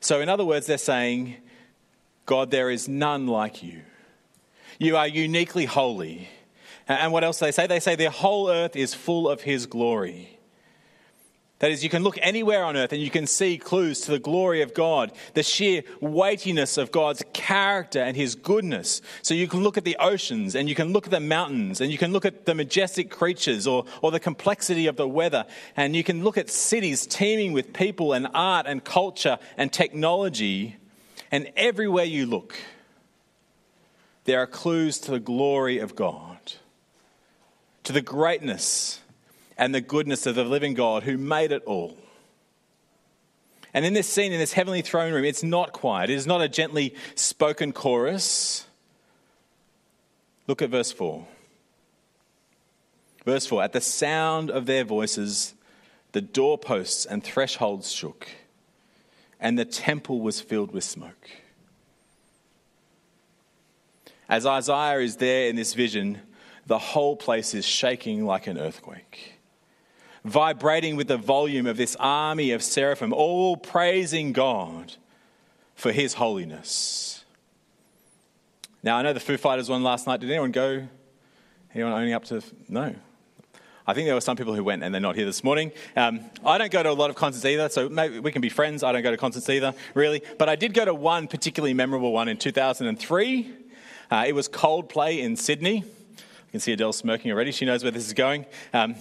So, 0.00 0.20
in 0.20 0.28
other 0.28 0.44
words, 0.44 0.66
they're 0.66 0.78
saying, 0.78 1.36
God, 2.26 2.50
there 2.50 2.70
is 2.70 2.88
none 2.88 3.26
like 3.26 3.62
you. 3.62 3.82
You 4.78 4.96
are 4.96 5.06
uniquely 5.06 5.64
holy. 5.64 6.28
And 6.86 7.12
what 7.12 7.24
else 7.24 7.38
they 7.38 7.52
say? 7.52 7.66
They 7.66 7.80
say 7.80 7.96
the 7.96 8.10
whole 8.10 8.50
earth 8.50 8.76
is 8.76 8.94
full 8.94 9.28
of 9.28 9.42
his 9.42 9.66
glory. 9.66 10.33
That 11.64 11.70
is, 11.70 11.82
you 11.82 11.88
can 11.88 12.02
look 12.02 12.18
anywhere 12.20 12.62
on 12.62 12.76
earth 12.76 12.92
and 12.92 13.00
you 13.00 13.08
can 13.08 13.26
see 13.26 13.56
clues 13.56 14.02
to 14.02 14.10
the 14.10 14.18
glory 14.18 14.60
of 14.60 14.74
God, 14.74 15.12
the 15.32 15.42
sheer 15.42 15.82
weightiness 15.98 16.76
of 16.76 16.92
God's 16.92 17.24
character 17.32 18.00
and 18.00 18.14
his 18.14 18.34
goodness. 18.34 19.00
So 19.22 19.32
you 19.32 19.48
can 19.48 19.62
look 19.62 19.78
at 19.78 19.84
the 19.84 19.96
oceans 19.98 20.54
and 20.54 20.68
you 20.68 20.74
can 20.74 20.92
look 20.92 21.06
at 21.06 21.10
the 21.10 21.20
mountains 21.20 21.80
and 21.80 21.90
you 21.90 21.96
can 21.96 22.12
look 22.12 22.26
at 22.26 22.44
the 22.44 22.54
majestic 22.54 23.10
creatures 23.10 23.66
or, 23.66 23.86
or 24.02 24.10
the 24.10 24.20
complexity 24.20 24.88
of 24.88 24.96
the 24.96 25.08
weather 25.08 25.46
and 25.74 25.96
you 25.96 26.04
can 26.04 26.22
look 26.22 26.36
at 26.36 26.50
cities 26.50 27.06
teeming 27.06 27.54
with 27.54 27.72
people 27.72 28.12
and 28.12 28.28
art 28.34 28.66
and 28.68 28.84
culture 28.84 29.38
and 29.56 29.72
technology. 29.72 30.76
And 31.32 31.50
everywhere 31.56 32.04
you 32.04 32.26
look, 32.26 32.58
there 34.24 34.38
are 34.38 34.46
clues 34.46 34.98
to 34.98 35.12
the 35.12 35.18
glory 35.18 35.78
of 35.78 35.96
God 35.96 36.36
to 37.84 37.94
the 37.94 38.02
greatness 38.02 39.00
and 39.56 39.74
the 39.74 39.80
goodness 39.80 40.26
of 40.26 40.34
the 40.34 40.44
living 40.44 40.74
God 40.74 41.04
who 41.04 41.16
made 41.16 41.52
it 41.52 41.62
all. 41.64 41.96
And 43.72 43.84
in 43.84 43.92
this 43.92 44.08
scene, 44.08 44.32
in 44.32 44.38
this 44.38 44.52
heavenly 44.52 44.82
throne 44.82 45.12
room, 45.12 45.24
it's 45.24 45.42
not 45.42 45.72
quiet. 45.72 46.10
It 46.10 46.14
is 46.14 46.26
not 46.26 46.40
a 46.40 46.48
gently 46.48 46.94
spoken 47.16 47.72
chorus. 47.72 48.66
Look 50.46 50.62
at 50.62 50.70
verse 50.70 50.92
4. 50.92 51.26
Verse 53.24 53.46
4 53.46 53.64
At 53.64 53.72
the 53.72 53.80
sound 53.80 54.50
of 54.50 54.66
their 54.66 54.84
voices, 54.84 55.54
the 56.12 56.20
doorposts 56.20 57.04
and 57.04 57.24
thresholds 57.24 57.90
shook, 57.90 58.28
and 59.40 59.58
the 59.58 59.64
temple 59.64 60.20
was 60.20 60.40
filled 60.40 60.72
with 60.72 60.84
smoke. 60.84 61.30
As 64.28 64.46
Isaiah 64.46 65.00
is 65.00 65.16
there 65.16 65.48
in 65.48 65.56
this 65.56 65.74
vision, 65.74 66.20
the 66.66 66.78
whole 66.78 67.16
place 67.16 67.54
is 67.54 67.64
shaking 67.64 68.24
like 68.24 68.46
an 68.46 68.58
earthquake, 68.58 69.33
vibrating 70.24 70.96
with 70.96 71.08
the 71.08 71.16
volume 71.16 71.66
of 71.66 71.76
this 71.76 71.96
army 72.00 72.50
of 72.50 72.62
seraphim, 72.62 73.12
all 73.12 73.56
praising 73.56 74.32
God 74.32 74.94
for 75.74 75.92
his 75.92 76.14
holiness. 76.14 77.24
Now, 78.82 78.96
I 78.96 79.02
know 79.02 79.12
the 79.12 79.20
Foo 79.20 79.36
Fighters 79.36 79.68
one 79.68 79.82
last 79.82 80.06
night. 80.06 80.20
Did 80.20 80.30
anyone 80.30 80.52
go? 80.52 80.86
Anyone 81.74 81.92
owning 81.92 82.12
up 82.12 82.24
to? 82.26 82.42
No. 82.68 82.94
I 83.86 83.92
think 83.92 84.06
there 84.06 84.14
were 84.14 84.20
some 84.22 84.36
people 84.36 84.54
who 84.54 84.64
went 84.64 84.82
and 84.82 84.94
they're 84.94 85.00
not 85.00 85.14
here 85.14 85.26
this 85.26 85.44
morning. 85.44 85.70
Um, 85.94 86.20
I 86.44 86.56
don't 86.56 86.70
go 86.70 86.82
to 86.82 86.90
a 86.90 86.92
lot 86.92 87.10
of 87.10 87.16
concerts 87.16 87.44
either, 87.44 87.68
so 87.68 87.90
maybe 87.90 88.18
we 88.18 88.32
can 88.32 88.40
be 88.40 88.48
friends. 88.48 88.82
I 88.82 88.92
don't 88.92 89.02
go 89.02 89.10
to 89.10 89.16
concerts 89.16 89.48
either, 89.50 89.74
really. 89.92 90.22
But 90.38 90.48
I 90.48 90.56
did 90.56 90.72
go 90.72 90.86
to 90.86 90.94
one 90.94 91.28
particularly 91.28 91.74
memorable 91.74 92.12
one 92.12 92.28
in 92.28 92.38
2003. 92.38 93.52
Uh, 94.10 94.24
it 94.26 94.34
was 94.34 94.48
Coldplay 94.48 95.18
in 95.18 95.36
Sydney 95.36 95.76
You 95.76 95.84
can 96.50 96.60
see 96.60 96.72
Adele 96.72 96.94
smirking 96.94 97.30
already. 97.30 97.52
She 97.52 97.66
knows 97.66 97.82
where 97.82 97.92
this 97.92 98.06
is 98.06 98.14
going. 98.14 98.46
Um, 98.72 98.94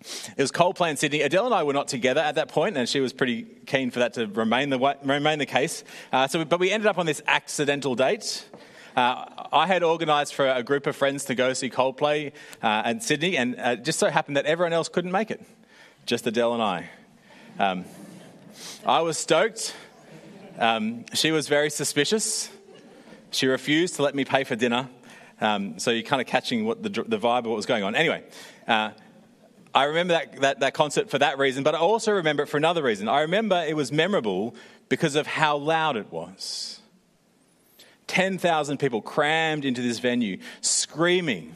it 0.00 0.38
was 0.38 0.52
Coldplay 0.52 0.90
in 0.90 0.96
Sydney. 0.96 1.22
Adele 1.22 1.46
and 1.46 1.54
I 1.54 1.62
were 1.64 1.72
not 1.72 1.88
together 1.88 2.20
at 2.20 2.36
that 2.36 2.48
point, 2.48 2.76
and 2.76 2.88
she 2.88 3.00
was 3.00 3.12
pretty 3.12 3.42
keen 3.66 3.90
for 3.90 3.98
that 3.98 4.14
to 4.14 4.26
remain 4.26 4.70
the, 4.70 4.96
remain 5.02 5.38
the 5.38 5.46
case. 5.46 5.82
Uh, 6.12 6.28
so, 6.28 6.44
but 6.44 6.60
we 6.60 6.70
ended 6.70 6.86
up 6.86 6.98
on 6.98 7.06
this 7.06 7.20
accidental 7.26 7.94
date. 7.94 8.46
Uh, 8.96 9.26
I 9.52 9.66
had 9.66 9.82
organised 9.82 10.34
for 10.34 10.48
a 10.48 10.62
group 10.62 10.86
of 10.86 10.96
friends 10.96 11.24
to 11.26 11.34
go 11.34 11.52
see 11.52 11.70
Coldplay 11.70 12.32
uh, 12.62 12.82
in 12.86 13.00
Sydney, 13.00 13.36
and 13.36 13.54
it 13.54 13.60
uh, 13.60 13.76
just 13.76 13.98
so 13.98 14.08
happened 14.08 14.36
that 14.36 14.46
everyone 14.46 14.72
else 14.72 14.88
couldn't 14.88 15.12
make 15.12 15.30
it, 15.30 15.44
just 16.06 16.26
Adele 16.26 16.54
and 16.54 16.62
I. 16.62 16.90
Um, 17.58 17.84
I 18.86 19.00
was 19.00 19.18
stoked. 19.18 19.74
Um, 20.58 21.04
she 21.12 21.32
was 21.32 21.48
very 21.48 21.70
suspicious. 21.70 22.50
She 23.30 23.46
refused 23.46 23.96
to 23.96 24.02
let 24.02 24.14
me 24.14 24.24
pay 24.24 24.44
for 24.44 24.56
dinner. 24.56 24.88
Um, 25.40 25.78
so 25.78 25.90
you're 25.90 26.02
kind 26.02 26.20
of 26.20 26.26
catching 26.26 26.64
what 26.64 26.82
the, 26.82 26.88
the 26.88 27.18
vibe 27.18 27.40
of 27.40 27.46
what 27.46 27.56
was 27.56 27.66
going 27.66 27.84
on. 27.84 27.94
Anyway, 27.94 28.24
uh, 28.66 28.90
I 29.74 29.84
remember 29.84 30.14
that, 30.14 30.40
that, 30.40 30.60
that 30.60 30.74
concert 30.74 31.10
for 31.10 31.18
that 31.18 31.38
reason, 31.38 31.62
but 31.62 31.74
I 31.74 31.78
also 31.78 32.12
remember 32.12 32.42
it 32.42 32.46
for 32.46 32.56
another 32.56 32.82
reason. 32.82 33.08
I 33.08 33.20
remember 33.20 33.64
it 33.66 33.76
was 33.76 33.92
memorable 33.92 34.54
because 34.88 35.14
of 35.14 35.26
how 35.26 35.56
loud 35.56 35.96
it 35.96 36.10
was. 36.12 36.80
10,000 38.06 38.78
people 38.78 39.02
crammed 39.02 39.64
into 39.64 39.82
this 39.82 39.98
venue, 39.98 40.38
screaming 40.60 41.54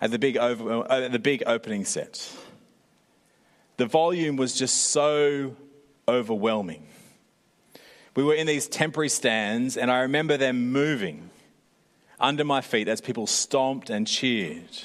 at 0.00 0.10
the 0.10 0.18
big, 0.18 0.36
over, 0.36 0.84
uh, 0.90 1.00
at 1.04 1.12
the 1.12 1.18
big 1.18 1.42
opening 1.46 1.84
set. 1.84 2.30
The 3.78 3.86
volume 3.86 4.36
was 4.36 4.54
just 4.54 4.76
so 4.90 5.56
overwhelming. 6.06 6.86
We 8.14 8.24
were 8.24 8.34
in 8.34 8.46
these 8.46 8.68
temporary 8.68 9.08
stands, 9.08 9.76
and 9.76 9.90
I 9.90 10.00
remember 10.00 10.36
them 10.36 10.72
moving 10.72 11.30
under 12.20 12.44
my 12.44 12.60
feet 12.60 12.88
as 12.88 13.00
people 13.00 13.26
stomped 13.26 13.90
and 13.90 14.06
cheered. 14.06 14.76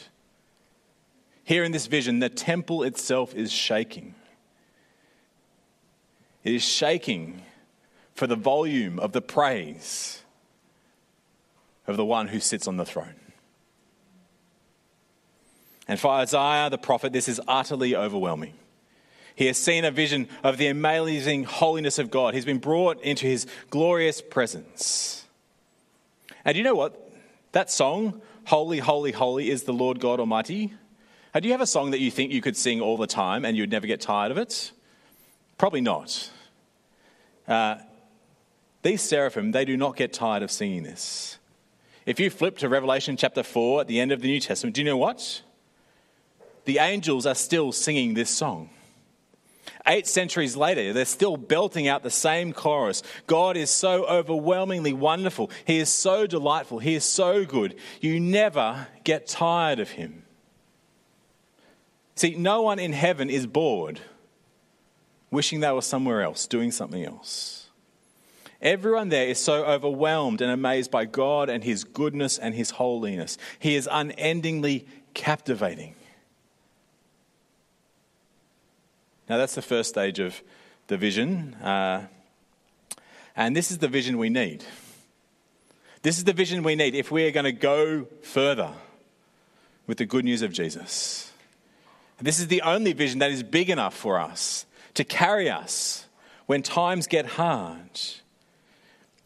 Here 1.43 1.63
in 1.63 1.71
this 1.71 1.87
vision, 1.87 2.19
the 2.19 2.29
temple 2.29 2.83
itself 2.83 3.35
is 3.35 3.51
shaking. 3.51 4.15
It 6.43 6.53
is 6.53 6.63
shaking 6.63 7.41
for 8.13 8.27
the 8.27 8.35
volume 8.35 8.99
of 8.99 9.11
the 9.11 9.21
praise 9.21 10.21
of 11.87 11.97
the 11.97 12.05
one 12.05 12.27
who 12.27 12.39
sits 12.39 12.67
on 12.67 12.77
the 12.77 12.85
throne. 12.85 13.15
And 15.87 15.99
for 15.99 16.11
Isaiah 16.11 16.69
the 16.69 16.77
prophet, 16.77 17.11
this 17.11 17.27
is 17.27 17.41
utterly 17.47 17.95
overwhelming. 17.95 18.53
He 19.35 19.47
has 19.47 19.57
seen 19.57 19.83
a 19.83 19.91
vision 19.91 20.29
of 20.43 20.57
the 20.57 20.67
amazing 20.67 21.43
holiness 21.43 21.99
of 21.99 22.11
God. 22.11 22.33
He's 22.33 22.45
been 22.45 22.59
brought 22.59 23.01
into 23.01 23.25
his 23.25 23.47
glorious 23.69 24.21
presence. 24.21 25.25
And 26.45 26.55
you 26.55 26.63
know 26.63 26.75
what? 26.75 27.11
That 27.51 27.71
song, 27.71 28.21
Holy, 28.45 28.79
Holy, 28.79 29.11
Holy 29.11 29.49
is 29.49 29.63
the 29.63 29.73
Lord 29.73 29.99
God 29.99 30.19
Almighty. 30.19 30.73
Do 31.39 31.47
you 31.47 31.53
have 31.53 31.61
a 31.61 31.67
song 31.67 31.91
that 31.91 31.99
you 31.99 32.11
think 32.11 32.31
you 32.31 32.41
could 32.41 32.55
sing 32.55 32.81
all 32.81 32.97
the 32.97 33.07
time 33.07 33.45
and 33.45 33.57
you'd 33.57 33.71
never 33.71 33.87
get 33.87 34.01
tired 34.01 34.31
of 34.31 34.37
it? 34.37 34.71
Probably 35.57 35.81
not. 35.81 36.29
Uh, 37.47 37.77
these 38.83 39.01
seraphim, 39.01 39.51
they 39.51 39.65
do 39.65 39.77
not 39.77 39.95
get 39.95 40.13
tired 40.13 40.43
of 40.43 40.51
singing 40.51 40.83
this. 40.83 41.37
If 42.05 42.19
you 42.19 42.29
flip 42.29 42.57
to 42.59 42.69
Revelation 42.69 43.17
chapter 43.17 43.43
4 43.43 43.81
at 43.81 43.87
the 43.87 43.99
end 43.99 44.11
of 44.11 44.21
the 44.21 44.27
New 44.27 44.39
Testament, 44.39 44.75
do 44.75 44.81
you 44.81 44.85
know 44.85 44.97
what? 44.97 45.41
The 46.65 46.79
angels 46.79 47.25
are 47.25 47.35
still 47.35 47.71
singing 47.71 48.13
this 48.13 48.29
song. 48.29 48.69
Eight 49.85 50.07
centuries 50.07 50.55
later, 50.55 50.93
they're 50.93 51.05
still 51.05 51.35
belting 51.35 51.87
out 51.87 52.03
the 52.03 52.09
same 52.09 52.53
chorus. 52.53 53.03
God 53.27 53.57
is 53.57 53.69
so 53.69 54.05
overwhelmingly 54.05 54.93
wonderful. 54.93 55.49
He 55.65 55.79
is 55.79 55.89
so 55.89 56.25
delightful. 56.25 56.79
He 56.79 56.95
is 56.95 57.03
so 57.03 57.43
good. 57.43 57.75
You 57.99 58.19
never 58.19 58.87
get 59.03 59.27
tired 59.27 59.79
of 59.79 59.91
him. 59.91 60.22
See, 62.15 62.35
no 62.35 62.61
one 62.61 62.79
in 62.79 62.93
heaven 62.93 63.29
is 63.29 63.47
bored 63.47 63.99
wishing 65.33 65.61
they 65.61 65.71
were 65.71 65.81
somewhere 65.81 66.21
else, 66.21 66.45
doing 66.45 66.71
something 66.71 67.03
else. 67.03 67.67
Everyone 68.61 69.09
there 69.09 69.27
is 69.27 69.39
so 69.39 69.65
overwhelmed 69.65 70.39
and 70.41 70.51
amazed 70.51 70.91
by 70.91 71.05
God 71.05 71.49
and 71.49 71.63
His 71.63 71.83
goodness 71.83 72.37
and 72.37 72.53
His 72.53 72.69
holiness. 72.69 73.37
He 73.59 73.75
is 73.75 73.89
unendingly 73.91 74.87
captivating. 75.13 75.95
Now, 79.27 79.37
that's 79.37 79.55
the 79.55 79.61
first 79.61 79.89
stage 79.89 80.19
of 80.19 80.41
the 80.87 80.97
vision. 80.97 81.55
Uh, 81.55 82.07
and 83.35 83.55
this 83.55 83.71
is 83.71 83.79
the 83.79 83.87
vision 83.87 84.17
we 84.17 84.29
need. 84.29 84.63
This 86.03 86.17
is 86.17 86.25
the 86.25 86.33
vision 86.33 86.63
we 86.63 86.75
need 86.75 86.93
if 86.93 87.11
we 87.11 87.25
are 87.25 87.31
going 87.31 87.45
to 87.45 87.51
go 87.51 88.05
further 88.21 88.71
with 89.87 89.97
the 89.97 90.05
good 90.05 90.23
news 90.23 90.41
of 90.41 90.53
Jesus. 90.53 91.32
This 92.23 92.39
is 92.39 92.47
the 92.47 92.61
only 92.61 92.93
vision 92.93 93.19
that 93.19 93.31
is 93.31 93.43
big 93.43 93.69
enough 93.69 93.93
for 93.93 94.17
us 94.17 94.65
to 94.93 95.03
carry 95.03 95.49
us 95.49 96.07
when 96.45 96.61
times 96.61 97.05
get 97.05 97.25
hard. 97.25 97.99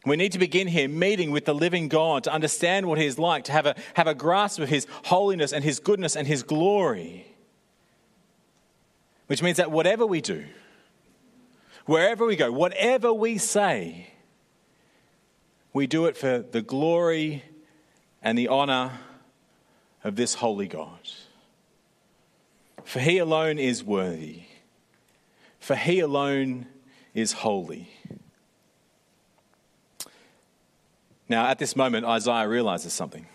We 0.04 0.16
need 0.16 0.32
to 0.32 0.40
begin 0.40 0.68
here 0.68 0.90
meeting 0.90 1.30
with 1.30 1.46
the 1.46 1.54
living 1.54 1.90
God 1.90 2.24
to 2.24 2.34
understand 2.34 2.88
what 2.88 2.98
He 2.98 3.06
is 3.06 3.20
like, 3.20 3.44
to 3.44 3.52
have 3.52 3.68
a, 3.68 3.76
have 3.94 4.08
a 4.08 4.16
grasp 4.16 4.60
of 4.60 4.70
His 4.70 4.88
holiness 5.04 5.54
and 5.54 5.64
His 5.64 5.80
goodness 5.80 6.16
and 6.16 6.28
His 6.28 6.42
glory. 6.42 7.28
Which 9.28 9.44
means 9.44 9.58
that 9.58 9.70
whatever 9.70 10.08
we 10.08 10.20
do, 10.20 10.46
wherever 11.86 12.26
we 12.26 12.36
go, 12.36 12.52
whatever 12.52 13.14
we 13.14 13.38
say, 13.38 14.08
we 15.72 15.86
do 15.86 16.08
it 16.08 16.18
for 16.18 16.40
the 16.40 16.64
glory 16.64 17.44
and 18.24 18.36
the 18.36 18.48
honor 18.48 18.94
of 20.04 20.16
this 20.16 20.34
holy 20.34 20.68
God. 20.68 20.98
For 22.88 23.02
He 23.02 23.18
alone 23.18 23.60
is 23.60 23.84
worthy, 23.84 24.44
for 25.60 25.76
He 25.76 26.00
alone 26.00 26.68
is 27.14 27.34
holy. 27.34 27.90
Now, 31.28 31.48
at 31.48 31.60
this 31.60 31.76
moment, 31.76 32.06
Isaiah 32.06 32.48
realizes 32.48 32.94
something. 32.94 33.28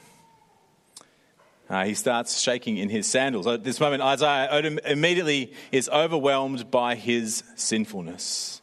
Uh, 1.68 1.85
he 1.85 1.92
starts 1.92 2.40
shaking 2.40 2.78
in 2.78 2.88
his 2.88 3.06
sandals. 3.06 3.47
At 3.47 3.62
this 3.62 3.78
moment, 3.78 4.02
Isaiah 4.02 4.78
immediately 4.87 5.52
is 5.71 5.87
overwhelmed 5.90 6.71
by 6.71 6.94
his 6.94 7.44
sinfulness, 7.54 8.62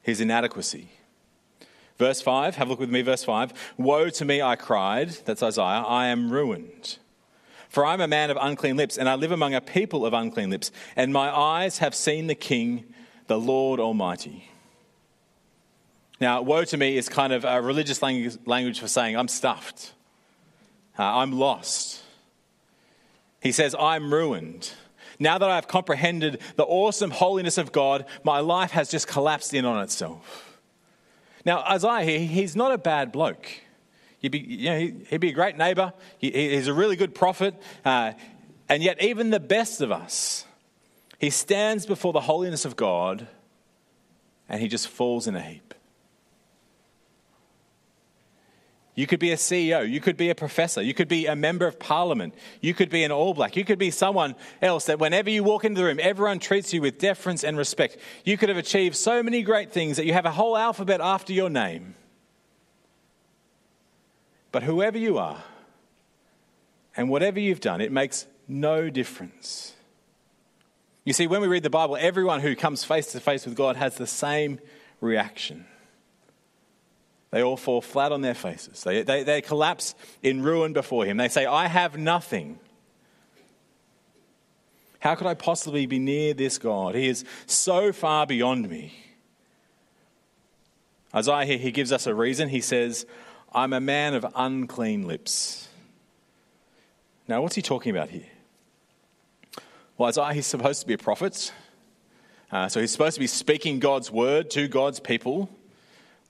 his 0.00 0.22
inadequacy. 0.22 0.88
Verse 1.98 2.22
5, 2.22 2.56
have 2.56 2.68
a 2.68 2.70
look 2.70 2.80
with 2.80 2.90
me, 2.90 3.02
verse 3.02 3.24
5. 3.24 3.52
Woe 3.76 4.08
to 4.08 4.24
me, 4.24 4.40
I 4.40 4.56
cried, 4.56 5.10
that's 5.26 5.42
Isaiah, 5.42 5.84
I 5.86 6.06
am 6.06 6.32
ruined. 6.32 6.96
For 7.74 7.84
I 7.84 7.92
am 7.92 8.00
a 8.00 8.06
man 8.06 8.30
of 8.30 8.38
unclean 8.40 8.76
lips, 8.76 8.96
and 8.98 9.08
I 9.08 9.16
live 9.16 9.32
among 9.32 9.52
a 9.52 9.60
people 9.60 10.06
of 10.06 10.12
unclean 10.12 10.48
lips, 10.48 10.70
and 10.94 11.12
my 11.12 11.28
eyes 11.28 11.78
have 11.78 11.92
seen 11.92 12.28
the 12.28 12.36
King, 12.36 12.84
the 13.26 13.36
Lord 13.36 13.80
Almighty. 13.80 14.48
Now, 16.20 16.40
woe 16.40 16.62
to 16.62 16.76
me 16.76 16.96
is 16.96 17.08
kind 17.08 17.32
of 17.32 17.44
a 17.44 17.60
religious 17.60 18.00
language 18.00 18.78
for 18.78 18.86
saying, 18.86 19.16
I'm 19.16 19.26
stuffed, 19.26 19.92
uh, 20.96 21.02
I'm 21.02 21.32
lost. 21.32 22.00
He 23.42 23.50
says, 23.50 23.74
I'm 23.76 24.14
ruined. 24.14 24.70
Now 25.18 25.38
that 25.38 25.50
I've 25.50 25.66
comprehended 25.66 26.40
the 26.54 26.62
awesome 26.62 27.10
holiness 27.10 27.58
of 27.58 27.72
God, 27.72 28.06
my 28.22 28.38
life 28.38 28.70
has 28.70 28.88
just 28.88 29.08
collapsed 29.08 29.52
in 29.52 29.64
on 29.64 29.82
itself. 29.82 30.60
Now, 31.44 31.64
Isaiah, 31.68 32.20
he's 32.20 32.54
not 32.54 32.70
a 32.70 32.78
bad 32.78 33.10
bloke. 33.10 33.48
He'd 34.24 34.30
be, 34.30 34.38
you 34.38 34.70
know, 34.70 34.78
he'd 35.10 35.20
be 35.20 35.28
a 35.28 35.34
great 35.34 35.58
neighbor. 35.58 35.92
he's 36.16 36.66
a 36.66 36.72
really 36.72 36.96
good 36.96 37.14
prophet. 37.14 37.54
Uh, 37.84 38.12
and 38.70 38.82
yet, 38.82 39.02
even 39.02 39.28
the 39.28 39.38
best 39.38 39.82
of 39.82 39.92
us, 39.92 40.46
he 41.18 41.28
stands 41.28 41.84
before 41.84 42.14
the 42.14 42.22
holiness 42.22 42.64
of 42.64 42.74
God 42.74 43.28
and 44.48 44.62
he 44.62 44.68
just 44.68 44.88
falls 44.88 45.26
in 45.26 45.36
a 45.36 45.42
heap. 45.42 45.74
You 48.94 49.06
could 49.06 49.20
be 49.20 49.30
a 49.32 49.36
CEO. 49.36 49.86
You 49.86 50.00
could 50.00 50.16
be 50.16 50.30
a 50.30 50.34
professor. 50.34 50.80
You 50.80 50.94
could 50.94 51.08
be 51.08 51.26
a 51.26 51.36
member 51.36 51.66
of 51.66 51.78
parliament. 51.78 52.32
You 52.62 52.72
could 52.72 52.88
be 52.88 53.04
an 53.04 53.12
all 53.12 53.34
black. 53.34 53.56
You 53.56 53.64
could 53.66 53.78
be 53.78 53.90
someone 53.90 54.36
else 54.62 54.86
that 54.86 54.98
whenever 54.98 55.28
you 55.28 55.44
walk 55.44 55.66
into 55.66 55.82
the 55.82 55.84
room, 55.84 56.00
everyone 56.00 56.38
treats 56.38 56.72
you 56.72 56.80
with 56.80 56.98
deference 56.98 57.44
and 57.44 57.58
respect. 57.58 57.98
You 58.24 58.38
could 58.38 58.48
have 58.48 58.56
achieved 58.56 58.96
so 58.96 59.22
many 59.22 59.42
great 59.42 59.70
things 59.70 59.98
that 59.98 60.06
you 60.06 60.14
have 60.14 60.24
a 60.24 60.30
whole 60.30 60.56
alphabet 60.56 61.02
after 61.02 61.34
your 61.34 61.50
name. 61.50 61.94
But 64.54 64.62
whoever 64.62 64.96
you 64.96 65.18
are 65.18 65.42
and 66.96 67.10
whatever 67.10 67.40
you've 67.40 67.58
done, 67.58 67.80
it 67.80 67.90
makes 67.90 68.28
no 68.46 68.88
difference. 68.88 69.74
You 71.04 71.12
see, 71.12 71.26
when 71.26 71.40
we 71.40 71.48
read 71.48 71.64
the 71.64 71.70
Bible, 71.70 71.96
everyone 71.98 72.38
who 72.38 72.54
comes 72.54 72.84
face 72.84 73.10
to 73.10 73.18
face 73.18 73.46
with 73.46 73.56
God 73.56 73.74
has 73.74 73.96
the 73.96 74.06
same 74.06 74.60
reaction. 75.00 75.66
They 77.32 77.42
all 77.42 77.56
fall 77.56 77.80
flat 77.80 78.12
on 78.12 78.20
their 78.20 78.36
faces. 78.36 78.84
They, 78.84 79.02
they, 79.02 79.24
they 79.24 79.40
collapse 79.40 79.96
in 80.22 80.40
ruin 80.40 80.72
before 80.72 81.04
him. 81.04 81.16
They 81.16 81.26
say, 81.26 81.46
I 81.46 81.66
have 81.66 81.98
nothing. 81.98 82.60
How 85.00 85.16
could 85.16 85.26
I 85.26 85.34
possibly 85.34 85.86
be 85.86 85.98
near 85.98 86.32
this 86.32 86.58
God? 86.58 86.94
He 86.94 87.08
is 87.08 87.24
so 87.46 87.92
far 87.92 88.24
beyond 88.24 88.70
me. 88.70 88.94
Isaiah 91.12 91.44
here, 91.44 91.58
he 91.58 91.72
gives 91.72 91.90
us 91.90 92.06
a 92.06 92.14
reason. 92.14 92.50
He 92.50 92.60
says, 92.60 93.04
I'm 93.54 93.72
a 93.72 93.80
man 93.80 94.14
of 94.14 94.26
unclean 94.34 95.06
lips. 95.06 95.68
Now, 97.28 97.40
what's 97.40 97.54
he 97.54 97.62
talking 97.62 97.94
about 97.94 98.10
here? 98.10 98.26
Well, 99.96 100.08
Isaiah, 100.08 100.32
he's 100.32 100.46
supposed 100.46 100.80
to 100.80 100.86
be 100.88 100.94
a 100.94 100.98
prophet. 100.98 101.52
Uh, 102.50 102.68
so 102.68 102.80
he's 102.80 102.90
supposed 102.90 103.14
to 103.14 103.20
be 103.20 103.28
speaking 103.28 103.78
God's 103.78 104.10
word 104.10 104.50
to 104.50 104.66
God's 104.66 104.98
people. 104.98 105.48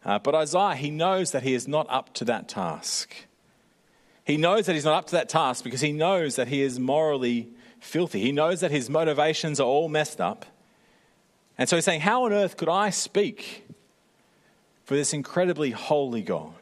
Uh, 0.04 0.18
but 0.18 0.34
Isaiah, 0.34 0.74
he 0.74 0.90
knows 0.90 1.30
that 1.30 1.42
he 1.42 1.54
is 1.54 1.66
not 1.66 1.86
up 1.88 2.12
to 2.14 2.26
that 2.26 2.46
task. 2.46 3.14
He 4.26 4.36
knows 4.36 4.66
that 4.66 4.74
he's 4.74 4.84
not 4.84 4.94
up 4.94 5.06
to 5.06 5.12
that 5.12 5.30
task 5.30 5.64
because 5.64 5.80
he 5.80 5.92
knows 5.92 6.36
that 6.36 6.48
he 6.48 6.60
is 6.60 6.78
morally 6.78 7.48
filthy. 7.80 8.20
He 8.20 8.32
knows 8.32 8.60
that 8.60 8.70
his 8.70 8.90
motivations 8.90 9.60
are 9.60 9.66
all 9.66 9.88
messed 9.88 10.20
up. 10.20 10.44
And 11.56 11.70
so 11.70 11.76
he's 11.76 11.86
saying, 11.86 12.02
How 12.02 12.24
on 12.24 12.34
earth 12.34 12.58
could 12.58 12.68
I 12.68 12.90
speak 12.90 13.66
for 14.84 14.94
this 14.94 15.14
incredibly 15.14 15.70
holy 15.70 16.22
God? 16.22 16.52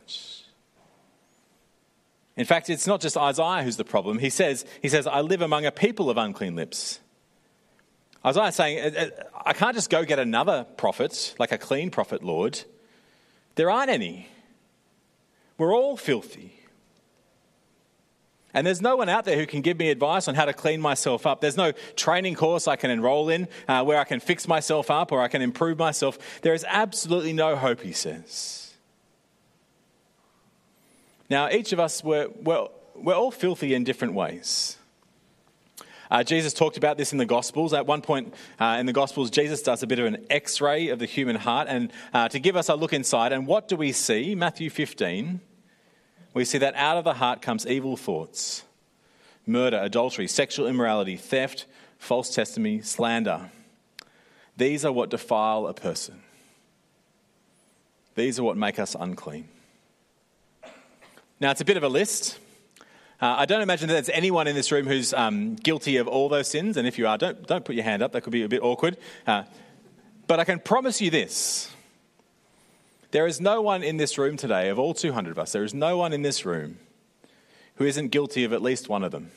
In 2.37 2.47
fact, 2.47 2.71
it's 2.71 2.87
not 2.87 3.01
just 3.01 3.17
Isaiah 3.17 3.63
who's 3.63 3.77
the 3.77 3.85
problem. 3.85 4.19
He 4.19 4.31
says, 4.31 4.65
he 4.81 4.89
says 4.89 5.07
I 5.07 5.21
live 5.21 5.43
among 5.43 5.67
a 5.67 5.71
people 5.71 6.09
of 6.09 6.17
unclean 6.17 6.57
lips. 6.57 7.01
Isaiah 8.25 8.49
is 8.49 8.55
saying, 8.55 9.11
I 9.45 9.53
can't 9.53 9.75
just 9.75 9.91
go 9.91 10.05
get 10.05 10.19
another 10.19 10.65
prophet, 10.77 11.35
like 11.39 11.53
a 11.53 11.59
clean 11.59 11.91
prophet, 11.91 12.23
Lord. 12.23 12.61
There 13.57 13.71
aren't 13.71 13.91
any. 13.91 14.29
We're 15.59 15.75
all 15.75 15.97
filthy. 15.97 16.55
And 18.55 18.67
there's 18.67 18.83
no 18.83 18.97
one 18.97 19.09
out 19.09 19.25
there 19.25 19.37
who 19.37 19.47
can 19.47 19.63
give 19.63 19.79
me 19.79 19.91
advice 19.91 20.29
on 20.29 20.35
how 20.35 20.45
to 20.45 20.53
clean 20.53 20.81
myself 20.81 21.27
up. 21.27 21.41
There's 21.41 21.57
no 21.57 21.73
training 21.97 22.35
course 22.35 22.69
I 22.69 22.77
can 22.77 22.91
enroll 22.91 23.31
in 23.31 23.49
uh, 23.67 23.83
where 23.83 23.99
I 23.99 24.05
can 24.05 24.21
fix 24.21 24.47
myself 24.47 24.91
up 24.91 25.11
or 25.11 25.21
I 25.21 25.29
can 25.29 25.43
improve 25.43 25.79
myself. 25.79 26.19
There 26.43 26.53
is 26.53 26.65
absolutely 26.69 27.33
no 27.33 27.57
hope, 27.57 27.81
he 27.81 27.93
says. 27.93 28.62
Now, 31.33 31.49
each 31.49 31.73
of 31.73 31.81
us, 31.81 32.05
we're, 32.05 32.29
we're, 32.43 32.67
we're 32.95 33.15
all 33.15 33.31
filthy 33.31 33.73
in 33.73 33.85
different 33.85 34.13
ways. 34.13 34.77
Uh, 36.11 36.23
Jesus 36.23 36.53
talked 36.53 36.77
about 36.77 36.99
this 36.99 37.13
in 37.13 37.17
the 37.17 37.25
Gospels. 37.25 37.73
At 37.73 37.87
one 37.87 38.03
point 38.03 38.35
uh, 38.61 38.77
in 38.79 38.85
the 38.85 38.93
Gospels, 38.93 39.31
Jesus 39.31 39.63
does 39.63 39.83
a 39.83 39.87
bit 39.87 39.99
of 39.99 40.05
an 40.05 40.27
x 40.29 40.61
ray 40.61 40.91
of 40.91 40.99
the 40.99 41.07
human 41.07 41.37
heart 41.37 41.69
and 41.71 41.91
uh, 42.13 42.29
to 42.29 42.39
give 42.39 42.55
us 42.55 42.69
a 42.69 42.75
look 42.75 42.93
inside. 42.93 43.33
And 43.33 43.47
what 43.47 43.67
do 43.67 43.77
we 43.77 43.93
see? 43.93 44.35
Matthew 44.35 44.69
15, 44.69 45.41
we 46.35 46.45
see 46.45 46.59
that 46.59 46.75
out 46.75 46.99
of 46.99 47.05
the 47.05 47.15
heart 47.15 47.41
comes 47.41 47.67
evil 47.67 47.97
thoughts, 47.97 48.65
murder, 49.47 49.81
adultery, 49.83 50.29
sexual 50.29 50.67
immorality, 50.67 51.17
theft, 51.17 51.65
false 51.97 52.35
testimony, 52.35 52.83
slander. 52.83 53.51
These 54.59 54.85
are 54.85 54.93
what 54.93 55.09
defile 55.09 55.67
a 55.67 55.73
person. 55.73 56.21
These 58.17 58.39
are 58.39 58.43
what 58.43 58.59
make 58.59 58.79
us 58.79 58.95
unclean. 59.01 59.49
Now, 61.43 61.51
it's 61.51 61.61
a 61.61 61.65
bit 61.65 61.77
of 61.77 61.83
a 61.83 61.89
list. 61.89 62.39
Uh, 63.21 63.35
I 63.39 63.47
don't 63.47 63.63
imagine 63.63 63.89
that 63.89 63.95
there's 63.95 64.09
anyone 64.11 64.47
in 64.47 64.55
this 64.55 64.71
room 64.71 64.87
who's 64.87 65.13
um, 65.13 65.57
guilty 65.57 65.97
of 65.97 66.07
all 66.07 66.29
those 66.29 66.47
sins, 66.47 66.77
and 66.77 66.87
if 66.87 66.99
you 66.99 67.09
are, 67.09 67.19
don't, 67.19 67.45
don't 67.49 67.65
put 67.65 67.75
your 67.75 67.83
hand 67.83 68.01
up. 68.01 68.13
That 68.13 68.21
could 68.21 68.33
be 68.33 68.45
a 68.45 68.49
bit 68.49 68.63
awkward. 68.63 68.97
Uh, 69.27 69.43
but 70.29 70.39
I 70.39 70.45
can 70.45 70.61
promise 70.61 71.01
you 71.01 71.11
this 71.11 71.69
there 73.11 73.27
is 73.27 73.41
no 73.41 73.61
one 73.61 73.83
in 73.83 73.97
this 73.97 74.19
room 74.19 74.37
today, 74.37 74.69
of 74.69 74.79
all 74.79 74.95
200 74.95 75.33
of 75.33 75.39
us, 75.41 75.51
there 75.51 75.65
is 75.65 75.75
no 75.75 75.97
one 75.97 76.13
in 76.13 76.23
this 76.23 76.47
room 76.47 76.79
who 77.75 77.87
isn't 77.87 78.13
guilty 78.13 78.45
of 78.45 78.53
at 78.53 78.63
least 78.63 78.89
one 78.89 79.03
of 79.03 79.11
them. 79.11 79.33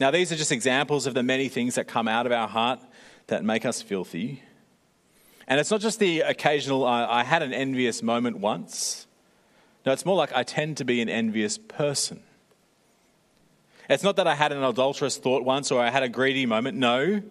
Now, 0.00 0.10
these 0.10 0.32
are 0.32 0.36
just 0.36 0.50
examples 0.50 1.06
of 1.06 1.14
the 1.14 1.22
many 1.22 1.48
things 1.48 1.76
that 1.76 1.86
come 1.86 2.08
out 2.08 2.26
of 2.26 2.32
our 2.32 2.48
heart 2.48 2.80
that 3.28 3.44
make 3.44 3.64
us 3.64 3.82
filthy. 3.82 4.42
And 5.48 5.60
it's 5.60 5.70
not 5.70 5.80
just 5.80 5.98
the 5.98 6.20
occasional, 6.20 6.84
uh, 6.84 7.06
I 7.08 7.22
had 7.22 7.42
an 7.42 7.52
envious 7.52 8.02
moment 8.02 8.38
once. 8.38 9.06
No, 9.84 9.92
it's 9.92 10.04
more 10.04 10.16
like 10.16 10.32
I 10.34 10.42
tend 10.42 10.78
to 10.78 10.84
be 10.84 11.00
an 11.00 11.08
envious 11.08 11.58
person. 11.58 12.22
It's 13.88 14.02
not 14.02 14.16
that 14.16 14.26
I 14.26 14.34
had 14.34 14.50
an 14.50 14.64
adulterous 14.64 15.16
thought 15.16 15.44
once 15.44 15.70
or 15.70 15.80
I 15.80 15.90
had 15.90 16.02
a 16.02 16.08
greedy 16.08 16.46
moment. 16.46 16.76
No. 16.76 17.22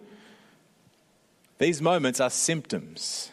These 1.58 1.82
moments 1.82 2.20
are 2.20 2.30
symptoms 2.30 3.30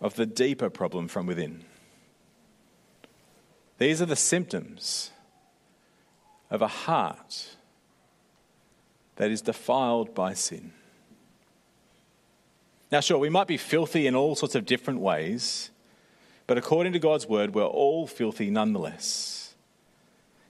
of 0.00 0.14
the 0.16 0.26
deeper 0.26 0.68
problem 0.68 1.08
from 1.08 1.26
within. 1.26 1.64
These 3.78 4.02
are 4.02 4.06
the 4.06 4.16
symptoms 4.16 5.10
of 6.50 6.60
a 6.60 6.68
heart 6.68 7.56
that 9.16 9.30
is 9.30 9.40
defiled 9.40 10.14
by 10.14 10.34
sin. 10.34 10.72
Now, 12.92 12.98
sure, 12.98 13.18
we 13.18 13.30
might 13.30 13.46
be 13.46 13.56
filthy 13.56 14.08
in 14.08 14.16
all 14.16 14.34
sorts 14.34 14.56
of 14.56 14.66
different 14.66 15.00
ways, 15.00 15.70
but 16.48 16.58
according 16.58 16.92
to 16.94 16.98
God's 16.98 17.26
word, 17.26 17.54
we're 17.54 17.64
all 17.64 18.08
filthy 18.08 18.50
nonetheless. 18.50 19.54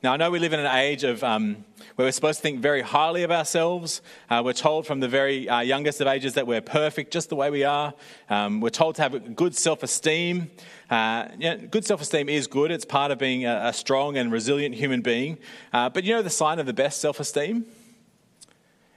Now, 0.02 0.14
I 0.14 0.16
know 0.16 0.30
we 0.30 0.38
live 0.38 0.54
in 0.54 0.60
an 0.60 0.74
age 0.74 1.04
of 1.04 1.22
um, 1.22 1.66
where 1.96 2.06
we're 2.06 2.12
supposed 2.12 2.38
to 2.38 2.42
think 2.42 2.60
very 2.60 2.80
highly 2.80 3.22
of 3.24 3.30
ourselves. 3.30 4.00
Uh, 4.30 4.40
we're 4.42 4.54
told 4.54 4.86
from 4.86 5.00
the 5.00 5.08
very 5.08 5.46
uh, 5.46 5.60
youngest 5.60 6.00
of 6.00 6.06
ages 6.06 6.32
that 6.32 6.46
we're 6.46 6.62
perfect 6.62 7.12
just 7.12 7.28
the 7.28 7.36
way 7.36 7.50
we 7.50 7.64
are. 7.64 7.92
Um, 8.30 8.62
we're 8.62 8.70
told 8.70 8.94
to 8.94 9.02
have 9.02 9.36
good 9.36 9.54
self 9.54 9.82
esteem. 9.82 10.50
Uh, 10.88 11.28
you 11.38 11.50
know, 11.50 11.58
good 11.58 11.84
self 11.84 12.00
esteem 12.00 12.30
is 12.30 12.46
good, 12.46 12.70
it's 12.70 12.86
part 12.86 13.10
of 13.10 13.18
being 13.18 13.44
a, 13.44 13.60
a 13.64 13.72
strong 13.74 14.16
and 14.16 14.32
resilient 14.32 14.74
human 14.74 15.02
being. 15.02 15.36
Uh, 15.74 15.90
but 15.90 16.04
you 16.04 16.14
know 16.14 16.22
the 16.22 16.30
sign 16.30 16.58
of 16.58 16.64
the 16.64 16.72
best 16.72 17.02
self 17.02 17.20
esteem? 17.20 17.66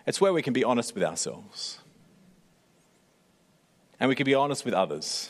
It's 0.08 0.22
where 0.22 0.32
we 0.32 0.42
can 0.42 0.54
be 0.54 0.64
honest 0.64 0.96
with 0.96 1.04
ourselves. 1.04 1.80
And 4.04 4.10
we 4.10 4.16
can 4.16 4.26
be 4.26 4.36
honest 4.36 4.66
with 4.66 4.74
others 4.74 5.30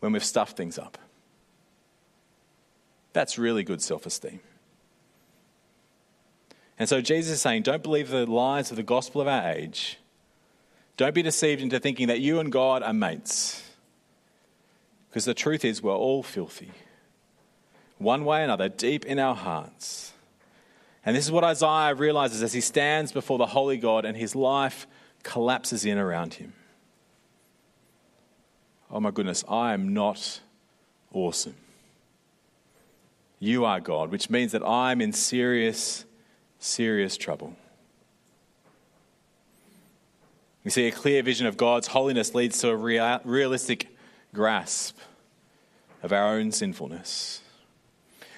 when 0.00 0.10
we've 0.10 0.24
stuffed 0.24 0.56
things 0.56 0.76
up. 0.76 0.98
That's 3.12 3.38
really 3.38 3.62
good 3.62 3.80
self 3.80 4.06
esteem. 4.06 4.40
And 6.80 6.88
so 6.88 7.00
Jesus 7.00 7.34
is 7.34 7.40
saying, 7.40 7.62
don't 7.62 7.80
believe 7.84 8.08
the 8.08 8.26
lies 8.26 8.72
of 8.72 8.76
the 8.76 8.82
gospel 8.82 9.20
of 9.20 9.28
our 9.28 9.52
age. 9.52 10.00
Don't 10.96 11.14
be 11.14 11.22
deceived 11.22 11.62
into 11.62 11.78
thinking 11.78 12.08
that 12.08 12.18
you 12.18 12.40
and 12.40 12.50
God 12.50 12.82
are 12.82 12.92
mates. 12.92 13.62
Because 15.08 15.24
the 15.24 15.32
truth 15.32 15.64
is, 15.64 15.80
we're 15.80 15.94
all 15.94 16.24
filthy. 16.24 16.72
One 17.98 18.24
way 18.24 18.40
or 18.40 18.44
another, 18.44 18.68
deep 18.68 19.06
in 19.06 19.20
our 19.20 19.36
hearts. 19.36 20.12
And 21.06 21.14
this 21.14 21.24
is 21.24 21.30
what 21.30 21.44
Isaiah 21.44 21.94
realizes 21.94 22.42
as 22.42 22.52
he 22.52 22.60
stands 22.60 23.12
before 23.12 23.38
the 23.38 23.46
holy 23.46 23.76
God 23.76 24.04
and 24.04 24.16
his 24.16 24.34
life 24.34 24.88
collapses 25.22 25.84
in 25.84 25.98
around 25.98 26.34
him. 26.34 26.54
Oh 28.90 29.00
my 29.00 29.10
goodness, 29.10 29.44
I 29.48 29.74
am 29.74 29.92
not 29.92 30.40
awesome. 31.12 31.54
You 33.38 33.64
are 33.64 33.80
God, 33.80 34.10
which 34.10 34.30
means 34.30 34.52
that 34.52 34.66
I'm 34.66 35.00
in 35.00 35.12
serious, 35.12 36.04
serious 36.58 37.16
trouble. 37.16 37.54
We 40.64 40.70
see 40.70 40.86
a 40.86 40.92
clear 40.92 41.22
vision 41.22 41.46
of 41.46 41.56
God's 41.56 41.88
holiness 41.88 42.34
leads 42.34 42.58
to 42.60 42.70
a 42.70 42.76
real, 42.76 43.20
realistic 43.24 43.88
grasp 44.34 44.98
of 46.02 46.12
our 46.12 46.34
own 46.36 46.52
sinfulness. 46.52 47.40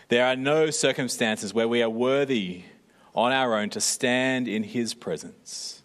There 0.09 0.27
are 0.27 0.37
no 0.37 0.71
circumstances 0.71 1.55
where 1.55 1.69
we 1.69 1.83
are 1.83 1.91
worthy 1.91 2.65
on 3.15 3.33
our 3.33 3.57
own 3.57 3.71
to 3.71 3.81
stand 3.81 4.49
in 4.49 4.65
His 4.65 4.93
presence. 4.95 5.83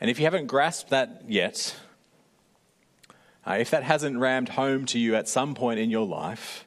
And 0.00 0.10
if 0.10 0.18
you 0.18 0.24
haven't 0.24 0.46
grasped 0.46 0.90
that 0.90 1.24
yet, 1.28 1.74
uh, 3.46 3.56
if 3.58 3.70
that 3.70 3.82
hasn't 3.82 4.18
rammed 4.18 4.50
home 4.50 4.86
to 4.86 4.98
you 4.98 5.16
at 5.16 5.28
some 5.28 5.54
point 5.54 5.80
in 5.80 5.90
your 5.90 6.06
life, 6.06 6.66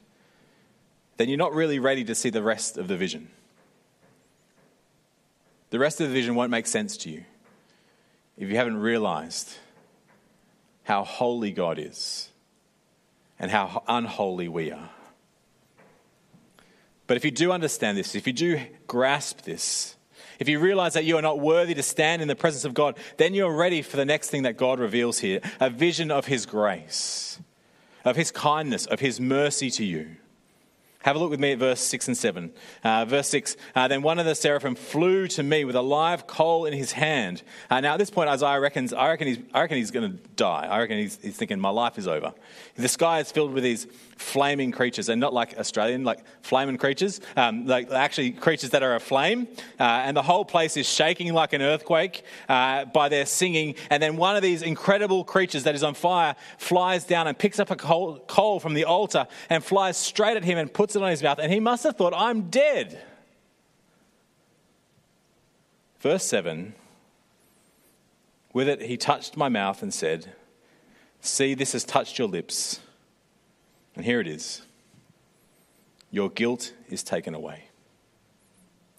then 1.16 1.28
you're 1.28 1.38
not 1.38 1.54
really 1.54 1.78
ready 1.78 2.04
to 2.04 2.14
see 2.14 2.30
the 2.30 2.42
rest 2.42 2.76
of 2.76 2.88
the 2.88 2.96
vision. 2.96 3.28
The 5.70 5.78
rest 5.78 6.00
of 6.00 6.08
the 6.08 6.14
vision 6.14 6.34
won't 6.34 6.50
make 6.50 6.66
sense 6.66 6.96
to 6.98 7.10
you 7.10 7.24
if 8.36 8.48
you 8.48 8.56
haven't 8.56 8.78
realized 8.78 9.56
how 10.84 11.04
holy 11.04 11.50
God 11.50 11.78
is 11.78 12.28
and 13.38 13.50
how 13.50 13.82
unholy 13.88 14.48
we 14.48 14.70
are. 14.70 14.90
But 17.06 17.16
if 17.16 17.24
you 17.24 17.30
do 17.30 17.52
understand 17.52 17.98
this, 17.98 18.14
if 18.14 18.26
you 18.26 18.32
do 18.32 18.60
grasp 18.86 19.42
this, 19.42 19.96
if 20.38 20.48
you 20.48 20.58
realize 20.58 20.94
that 20.94 21.04
you 21.04 21.16
are 21.16 21.22
not 21.22 21.40
worthy 21.40 21.74
to 21.74 21.82
stand 21.82 22.22
in 22.22 22.28
the 22.28 22.36
presence 22.36 22.64
of 22.64 22.74
God, 22.74 22.96
then 23.16 23.34
you're 23.34 23.54
ready 23.54 23.82
for 23.82 23.96
the 23.96 24.04
next 24.04 24.30
thing 24.30 24.42
that 24.42 24.56
God 24.56 24.78
reveals 24.78 25.18
here 25.18 25.40
a 25.60 25.70
vision 25.70 26.10
of 26.10 26.26
His 26.26 26.46
grace, 26.46 27.38
of 28.04 28.16
His 28.16 28.30
kindness, 28.30 28.86
of 28.86 29.00
His 29.00 29.20
mercy 29.20 29.70
to 29.70 29.84
you. 29.84 30.16
Have 31.04 31.16
a 31.16 31.18
look 31.18 31.28
with 31.28 31.38
me 31.38 31.52
at 31.52 31.58
verse 31.58 31.80
6 31.80 32.08
and 32.08 32.16
7. 32.16 32.50
Uh, 32.82 33.04
verse 33.04 33.28
6 33.28 33.58
uh, 33.74 33.88
Then 33.88 34.00
one 34.00 34.18
of 34.18 34.24
the 34.24 34.34
seraphim 34.34 34.74
flew 34.74 35.28
to 35.28 35.42
me 35.42 35.66
with 35.66 35.76
a 35.76 35.82
live 35.82 36.26
coal 36.26 36.64
in 36.64 36.72
his 36.72 36.92
hand. 36.92 37.42
Uh, 37.68 37.80
now, 37.80 37.92
at 37.92 37.98
this 37.98 38.08
point, 38.08 38.30
Isaiah 38.30 38.58
reckons, 38.58 38.94
I 38.94 39.08
reckon 39.08 39.28
he's, 39.28 39.38
I 39.52 39.60
reckon 39.60 39.76
he's 39.76 39.90
going 39.90 40.10
to 40.10 40.18
die. 40.36 40.66
I 40.66 40.78
reckon 40.78 40.96
he's, 40.96 41.18
he's 41.20 41.36
thinking, 41.36 41.60
my 41.60 41.68
life 41.68 41.98
is 41.98 42.08
over. 42.08 42.32
The 42.76 42.88
sky 42.88 43.20
is 43.20 43.30
filled 43.30 43.52
with 43.52 43.64
these 43.64 43.86
flaming 44.16 44.72
creatures, 44.72 45.10
and 45.10 45.20
not 45.20 45.34
like 45.34 45.58
Australian, 45.58 46.04
like 46.04 46.24
flaming 46.40 46.78
creatures, 46.78 47.20
um, 47.36 47.66
like 47.66 47.90
actually 47.90 48.30
creatures 48.30 48.70
that 48.70 48.82
are 48.82 48.94
aflame. 48.94 49.46
Uh, 49.78 49.82
and 49.82 50.16
the 50.16 50.22
whole 50.22 50.46
place 50.46 50.74
is 50.78 50.88
shaking 50.88 51.34
like 51.34 51.52
an 51.52 51.60
earthquake 51.60 52.24
uh, 52.48 52.86
by 52.86 53.10
their 53.10 53.26
singing. 53.26 53.74
And 53.90 54.02
then 54.02 54.16
one 54.16 54.36
of 54.36 54.42
these 54.42 54.62
incredible 54.62 55.22
creatures 55.22 55.64
that 55.64 55.74
is 55.74 55.82
on 55.82 55.92
fire 55.92 56.34
flies 56.56 57.04
down 57.04 57.26
and 57.26 57.38
picks 57.38 57.60
up 57.60 57.70
a 57.70 57.76
coal, 57.76 58.20
coal 58.26 58.58
from 58.58 58.72
the 58.72 58.84
altar 58.84 59.26
and 59.50 59.62
flies 59.62 59.98
straight 59.98 60.38
at 60.38 60.44
him 60.44 60.56
and 60.56 60.72
puts 60.72 60.93
it 60.96 61.02
on 61.02 61.10
his 61.10 61.22
mouth, 61.22 61.38
and 61.38 61.52
he 61.52 61.60
must 61.60 61.84
have 61.84 61.96
thought, 61.96 62.12
I'm 62.14 62.50
dead. 62.50 63.00
Verse 66.00 66.24
7 66.24 66.74
With 68.52 68.68
it, 68.68 68.82
he 68.82 68.96
touched 68.96 69.36
my 69.36 69.48
mouth 69.48 69.82
and 69.82 69.92
said, 69.92 70.32
See, 71.20 71.54
this 71.54 71.72
has 71.72 71.84
touched 71.84 72.18
your 72.18 72.28
lips. 72.28 72.80
And 73.96 74.04
here 74.04 74.20
it 74.20 74.26
is 74.26 74.62
Your 76.10 76.28
guilt 76.28 76.72
is 76.88 77.02
taken 77.02 77.34
away, 77.34 77.64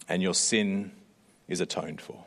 and 0.08 0.22
your 0.22 0.34
sin 0.34 0.92
is 1.48 1.60
atoned 1.60 2.00
for. 2.00 2.24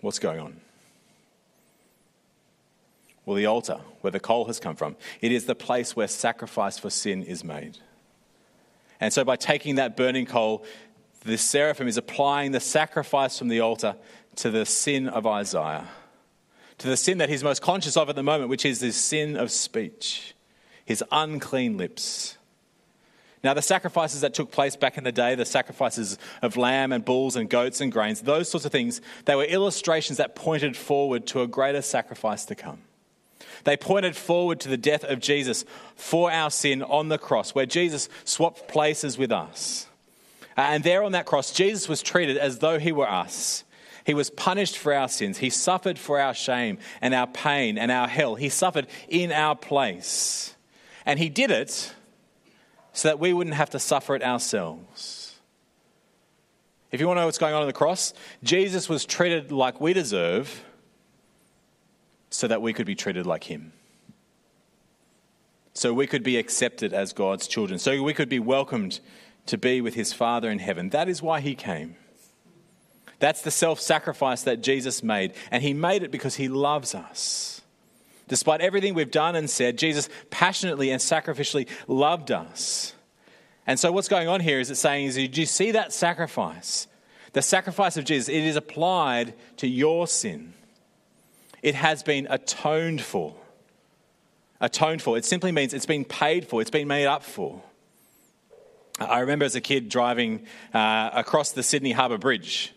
What's 0.00 0.20
going 0.20 0.38
on? 0.38 0.60
Well, 3.26 3.34
the 3.34 3.46
altar, 3.46 3.80
where 4.00 4.12
the 4.12 4.20
coal 4.20 4.44
has 4.46 4.60
come 4.60 4.76
from, 4.76 4.96
it 5.20 5.32
is 5.32 5.44
the 5.46 5.56
place 5.56 5.96
where 5.96 6.06
sacrifice 6.06 6.78
for 6.78 6.90
sin 6.90 7.24
is 7.24 7.42
made. 7.42 7.76
And 9.00 9.12
so, 9.12 9.24
by 9.24 9.34
taking 9.34 9.74
that 9.74 9.96
burning 9.96 10.26
coal, 10.26 10.64
the 11.24 11.36
seraphim 11.36 11.88
is 11.88 11.96
applying 11.96 12.52
the 12.52 12.60
sacrifice 12.60 13.38
from 13.38 13.48
the 13.48 13.60
altar 13.60 13.96
to 14.36 14.50
the 14.50 14.64
sin 14.64 15.08
of 15.08 15.26
Isaiah, 15.26 15.88
to 16.78 16.86
the 16.86 16.96
sin 16.96 17.18
that 17.18 17.28
he's 17.28 17.42
most 17.42 17.62
conscious 17.62 17.96
of 17.96 18.08
at 18.08 18.14
the 18.14 18.22
moment, 18.22 18.48
which 18.48 18.64
is 18.64 18.78
the 18.78 18.92
sin 18.92 19.36
of 19.36 19.50
speech, 19.50 20.34
his 20.84 21.02
unclean 21.10 21.76
lips. 21.76 22.38
Now, 23.42 23.54
the 23.54 23.62
sacrifices 23.62 24.20
that 24.20 24.34
took 24.34 24.52
place 24.52 24.76
back 24.76 24.98
in 24.98 25.04
the 25.04 25.12
day, 25.12 25.34
the 25.34 25.44
sacrifices 25.44 26.16
of 26.42 26.56
lamb 26.56 26.92
and 26.92 27.04
bulls 27.04 27.34
and 27.34 27.50
goats 27.50 27.80
and 27.80 27.90
grains, 27.90 28.22
those 28.22 28.48
sorts 28.48 28.64
of 28.64 28.72
things, 28.72 29.00
they 29.24 29.34
were 29.34 29.44
illustrations 29.44 30.18
that 30.18 30.36
pointed 30.36 30.76
forward 30.76 31.26
to 31.28 31.42
a 31.42 31.46
greater 31.48 31.82
sacrifice 31.82 32.44
to 32.46 32.54
come. 32.54 32.78
They 33.66 33.76
pointed 33.76 34.14
forward 34.14 34.60
to 34.60 34.68
the 34.68 34.76
death 34.76 35.02
of 35.02 35.18
Jesus 35.18 35.64
for 35.96 36.30
our 36.30 36.52
sin 36.52 36.84
on 36.84 37.08
the 37.08 37.18
cross, 37.18 37.50
where 37.50 37.66
Jesus 37.66 38.08
swapped 38.24 38.68
places 38.68 39.18
with 39.18 39.32
us. 39.32 39.88
And 40.56 40.84
there 40.84 41.02
on 41.02 41.10
that 41.12 41.26
cross, 41.26 41.52
Jesus 41.52 41.88
was 41.88 42.00
treated 42.00 42.38
as 42.38 42.60
though 42.60 42.78
he 42.78 42.92
were 42.92 43.10
us. 43.10 43.64
He 44.04 44.14
was 44.14 44.30
punished 44.30 44.78
for 44.78 44.94
our 44.94 45.08
sins. 45.08 45.38
He 45.38 45.50
suffered 45.50 45.98
for 45.98 46.20
our 46.20 46.32
shame 46.32 46.78
and 47.00 47.12
our 47.12 47.26
pain 47.26 47.76
and 47.76 47.90
our 47.90 48.06
hell. 48.06 48.36
He 48.36 48.50
suffered 48.50 48.86
in 49.08 49.32
our 49.32 49.56
place. 49.56 50.54
And 51.04 51.18
he 51.18 51.28
did 51.28 51.50
it 51.50 51.92
so 52.92 53.08
that 53.08 53.18
we 53.18 53.32
wouldn't 53.32 53.56
have 53.56 53.70
to 53.70 53.80
suffer 53.80 54.14
it 54.14 54.22
ourselves. 54.22 55.40
If 56.92 57.00
you 57.00 57.08
want 57.08 57.16
to 57.16 57.22
know 57.22 57.26
what's 57.26 57.38
going 57.38 57.52
on 57.52 57.62
on 57.62 57.66
the 57.66 57.72
cross, 57.72 58.14
Jesus 58.44 58.88
was 58.88 59.04
treated 59.04 59.50
like 59.50 59.80
we 59.80 59.92
deserve 59.92 60.62
so 62.36 62.46
that 62.46 62.60
we 62.60 62.74
could 62.74 62.86
be 62.86 62.94
treated 62.94 63.24
like 63.24 63.44
Him. 63.44 63.72
So 65.72 65.94
we 65.94 66.06
could 66.06 66.22
be 66.22 66.36
accepted 66.36 66.92
as 66.92 67.14
God's 67.14 67.46
children. 67.46 67.78
So 67.78 68.02
we 68.02 68.12
could 68.12 68.28
be 68.28 68.38
welcomed 68.38 69.00
to 69.46 69.56
be 69.56 69.80
with 69.80 69.94
His 69.94 70.12
Father 70.12 70.50
in 70.50 70.58
heaven. 70.58 70.90
That 70.90 71.08
is 71.08 71.22
why 71.22 71.40
He 71.40 71.54
came. 71.54 71.96
That's 73.20 73.40
the 73.40 73.50
self 73.50 73.80
sacrifice 73.80 74.42
that 74.42 74.60
Jesus 74.60 75.02
made. 75.02 75.32
And 75.50 75.62
He 75.62 75.72
made 75.72 76.02
it 76.02 76.10
because 76.10 76.34
He 76.34 76.48
loves 76.48 76.94
us. 76.94 77.62
Despite 78.28 78.60
everything 78.60 78.92
we've 78.92 79.10
done 79.10 79.34
and 79.34 79.48
said, 79.48 79.78
Jesus 79.78 80.10
passionately 80.28 80.90
and 80.90 81.00
sacrificially 81.00 81.66
loved 81.86 82.30
us. 82.30 82.92
And 83.66 83.80
so, 83.80 83.92
what's 83.92 84.08
going 84.08 84.28
on 84.28 84.40
here 84.40 84.60
is 84.60 84.70
it's 84.70 84.80
saying, 84.80 85.06
is, 85.06 85.14
do 85.14 85.40
you 85.40 85.46
see 85.46 85.70
that 85.70 85.92
sacrifice? 85.92 86.86
The 87.32 87.40
sacrifice 87.40 87.96
of 87.96 88.04
Jesus, 88.04 88.28
it 88.28 88.44
is 88.44 88.56
applied 88.56 89.32
to 89.56 89.66
your 89.66 90.06
sin 90.06 90.52
it 91.62 91.74
has 91.74 92.02
been 92.02 92.26
atoned 92.30 93.00
for. 93.00 93.34
Atoned 94.60 95.02
for. 95.02 95.18
It 95.18 95.24
simply 95.24 95.52
means 95.52 95.74
it's 95.74 95.86
been 95.86 96.04
paid 96.04 96.46
for, 96.46 96.60
it's 96.60 96.70
been 96.70 96.88
made 96.88 97.06
up 97.06 97.22
for. 97.22 97.62
I 98.98 99.20
remember 99.20 99.44
as 99.44 99.54
a 99.54 99.60
kid 99.60 99.88
driving 99.88 100.46
uh, 100.72 101.10
across 101.12 101.52
the 101.52 101.62
Sydney 101.62 101.92
Harbour 101.92 102.18
Bridge. 102.18 102.72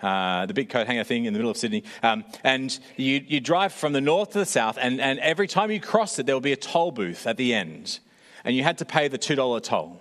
Uh, 0.00 0.44
the 0.46 0.54
big 0.54 0.68
coat 0.68 0.86
hanger 0.86 1.04
thing 1.04 1.24
in 1.24 1.32
the 1.32 1.38
middle 1.38 1.50
of 1.50 1.56
Sydney. 1.56 1.82
Um, 2.02 2.24
and 2.44 2.78
you, 2.96 3.24
you 3.26 3.40
drive 3.40 3.72
from 3.72 3.92
the 3.92 4.00
north 4.00 4.30
to 4.32 4.38
the 4.38 4.46
south, 4.46 4.78
and, 4.80 5.00
and 5.00 5.18
every 5.20 5.48
time 5.48 5.70
you 5.70 5.80
crossed 5.80 6.18
it, 6.18 6.26
there 6.26 6.36
would 6.36 6.44
be 6.44 6.52
a 6.52 6.56
toll 6.56 6.92
booth 6.92 7.26
at 7.26 7.36
the 7.36 7.54
end. 7.54 7.98
And 8.44 8.54
you 8.54 8.62
had 8.62 8.78
to 8.78 8.84
pay 8.84 9.08
the 9.08 9.18
$2 9.18 9.62
toll. 9.62 10.00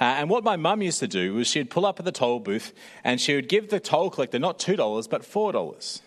Uh, 0.00 0.04
and 0.04 0.28
what 0.28 0.44
my 0.44 0.56
mum 0.56 0.82
used 0.82 1.00
to 1.00 1.08
do 1.08 1.34
was 1.34 1.46
she'd 1.46 1.70
pull 1.70 1.86
up 1.86 1.98
at 1.98 2.04
the 2.04 2.12
toll 2.12 2.40
booth 2.40 2.72
and 3.04 3.20
she 3.20 3.34
would 3.34 3.48
give 3.48 3.70
the 3.70 3.80
toll 3.80 4.10
collector 4.10 4.38
not 4.38 4.58
$2, 4.58 5.08
but 5.08 5.22
$4. 5.22 6.00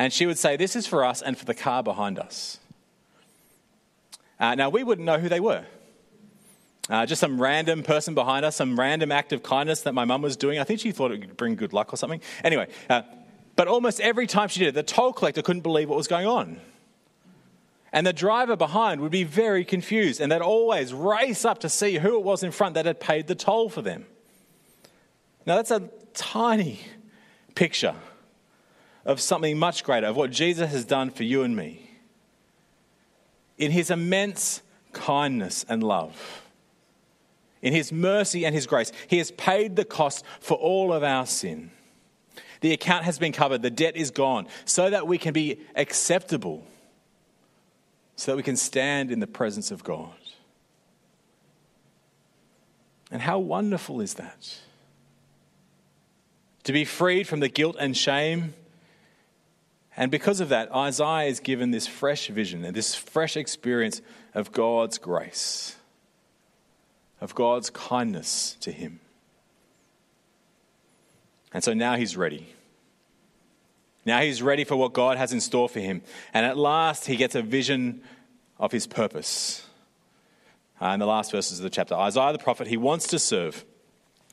And 0.00 0.14
she 0.14 0.24
would 0.24 0.38
say, 0.38 0.56
This 0.56 0.76
is 0.76 0.86
for 0.86 1.04
us 1.04 1.20
and 1.20 1.36
for 1.36 1.44
the 1.44 1.52
car 1.52 1.82
behind 1.82 2.18
us. 2.18 2.58
Uh, 4.38 4.54
now, 4.54 4.70
we 4.70 4.82
wouldn't 4.82 5.04
know 5.04 5.18
who 5.18 5.28
they 5.28 5.40
were. 5.40 5.66
Uh, 6.88 7.04
just 7.04 7.20
some 7.20 7.38
random 7.38 7.82
person 7.82 8.14
behind 8.14 8.46
us, 8.46 8.56
some 8.56 8.80
random 8.80 9.12
act 9.12 9.34
of 9.34 9.42
kindness 9.42 9.82
that 9.82 9.92
my 9.92 10.06
mum 10.06 10.22
was 10.22 10.38
doing. 10.38 10.58
I 10.58 10.64
think 10.64 10.80
she 10.80 10.90
thought 10.90 11.12
it 11.12 11.20
would 11.20 11.36
bring 11.36 11.54
good 11.54 11.74
luck 11.74 11.92
or 11.92 11.98
something. 11.98 12.22
Anyway, 12.42 12.68
uh, 12.88 13.02
but 13.56 13.68
almost 13.68 14.00
every 14.00 14.26
time 14.26 14.48
she 14.48 14.60
did 14.60 14.68
it, 14.68 14.74
the 14.74 14.82
toll 14.82 15.12
collector 15.12 15.42
couldn't 15.42 15.60
believe 15.60 15.90
what 15.90 15.98
was 15.98 16.08
going 16.08 16.26
on. 16.26 16.58
And 17.92 18.06
the 18.06 18.14
driver 18.14 18.56
behind 18.56 19.02
would 19.02 19.12
be 19.12 19.24
very 19.24 19.66
confused, 19.66 20.18
and 20.18 20.32
they'd 20.32 20.40
always 20.40 20.94
race 20.94 21.44
up 21.44 21.58
to 21.58 21.68
see 21.68 21.98
who 21.98 22.16
it 22.16 22.24
was 22.24 22.42
in 22.42 22.52
front 22.52 22.72
that 22.72 22.86
had 22.86 23.00
paid 23.00 23.26
the 23.26 23.34
toll 23.34 23.68
for 23.68 23.82
them. 23.82 24.06
Now, 25.44 25.56
that's 25.56 25.70
a 25.70 25.90
tiny 26.14 26.80
picture 27.54 27.94
of 29.04 29.20
something 29.20 29.58
much 29.58 29.84
greater, 29.84 30.06
of 30.06 30.16
what 30.16 30.30
Jesus 30.30 30.70
has 30.70 30.84
done 30.84 31.10
for 31.10 31.24
you 31.24 31.42
and 31.42 31.56
me. 31.56 31.90
In 33.58 33.70
his 33.70 33.90
immense 33.90 34.62
kindness 34.92 35.64
and 35.68 35.82
love, 35.82 36.42
in 37.62 37.72
his 37.72 37.92
mercy 37.92 38.44
and 38.44 38.54
his 38.54 38.66
grace, 38.66 38.92
he 39.08 39.18
has 39.18 39.30
paid 39.32 39.76
the 39.76 39.84
cost 39.84 40.24
for 40.40 40.56
all 40.56 40.92
of 40.92 41.02
our 41.02 41.26
sin. 41.26 41.70
The 42.60 42.72
account 42.72 43.04
has 43.04 43.18
been 43.18 43.32
covered, 43.32 43.62
the 43.62 43.70
debt 43.70 43.96
is 43.96 44.10
gone, 44.10 44.46
so 44.64 44.90
that 44.90 45.06
we 45.06 45.18
can 45.18 45.32
be 45.32 45.60
acceptable, 45.76 46.66
so 48.16 48.32
that 48.32 48.36
we 48.36 48.42
can 48.42 48.56
stand 48.56 49.10
in 49.10 49.20
the 49.20 49.26
presence 49.26 49.70
of 49.70 49.82
God. 49.82 50.12
And 53.10 53.22
how 53.22 53.38
wonderful 53.38 54.00
is 54.00 54.14
that? 54.14 54.58
To 56.64 56.72
be 56.72 56.84
freed 56.84 57.26
from 57.26 57.40
the 57.40 57.48
guilt 57.48 57.76
and 57.78 57.96
shame. 57.96 58.54
And 60.00 60.10
because 60.10 60.40
of 60.40 60.48
that, 60.48 60.74
Isaiah 60.74 61.28
is 61.28 61.40
given 61.40 61.72
this 61.72 61.86
fresh 61.86 62.28
vision 62.28 62.64
and 62.64 62.74
this 62.74 62.94
fresh 62.94 63.36
experience 63.36 64.00
of 64.34 64.50
God's 64.50 64.96
grace, 64.96 65.76
of 67.20 67.34
God's 67.34 67.68
kindness 67.68 68.56
to 68.60 68.72
him. 68.72 69.00
And 71.52 71.62
so 71.62 71.74
now 71.74 71.96
he's 71.96 72.16
ready. 72.16 72.46
Now 74.06 74.22
he's 74.22 74.40
ready 74.40 74.64
for 74.64 74.74
what 74.74 74.94
God 74.94 75.18
has 75.18 75.34
in 75.34 75.40
store 75.42 75.68
for 75.68 75.80
him. 75.80 76.00
And 76.32 76.46
at 76.46 76.56
last, 76.56 77.04
he 77.04 77.16
gets 77.16 77.34
a 77.34 77.42
vision 77.42 78.00
of 78.58 78.72
his 78.72 78.86
purpose. 78.86 79.66
Uh, 80.80 80.86
in 80.86 81.00
the 81.00 81.06
last 81.06 81.30
verses 81.30 81.58
of 81.58 81.64
the 81.64 81.68
chapter, 81.68 81.94
Isaiah 81.94 82.32
the 82.32 82.38
prophet, 82.38 82.68
he 82.68 82.78
wants 82.78 83.08
to 83.08 83.18
serve. 83.18 83.66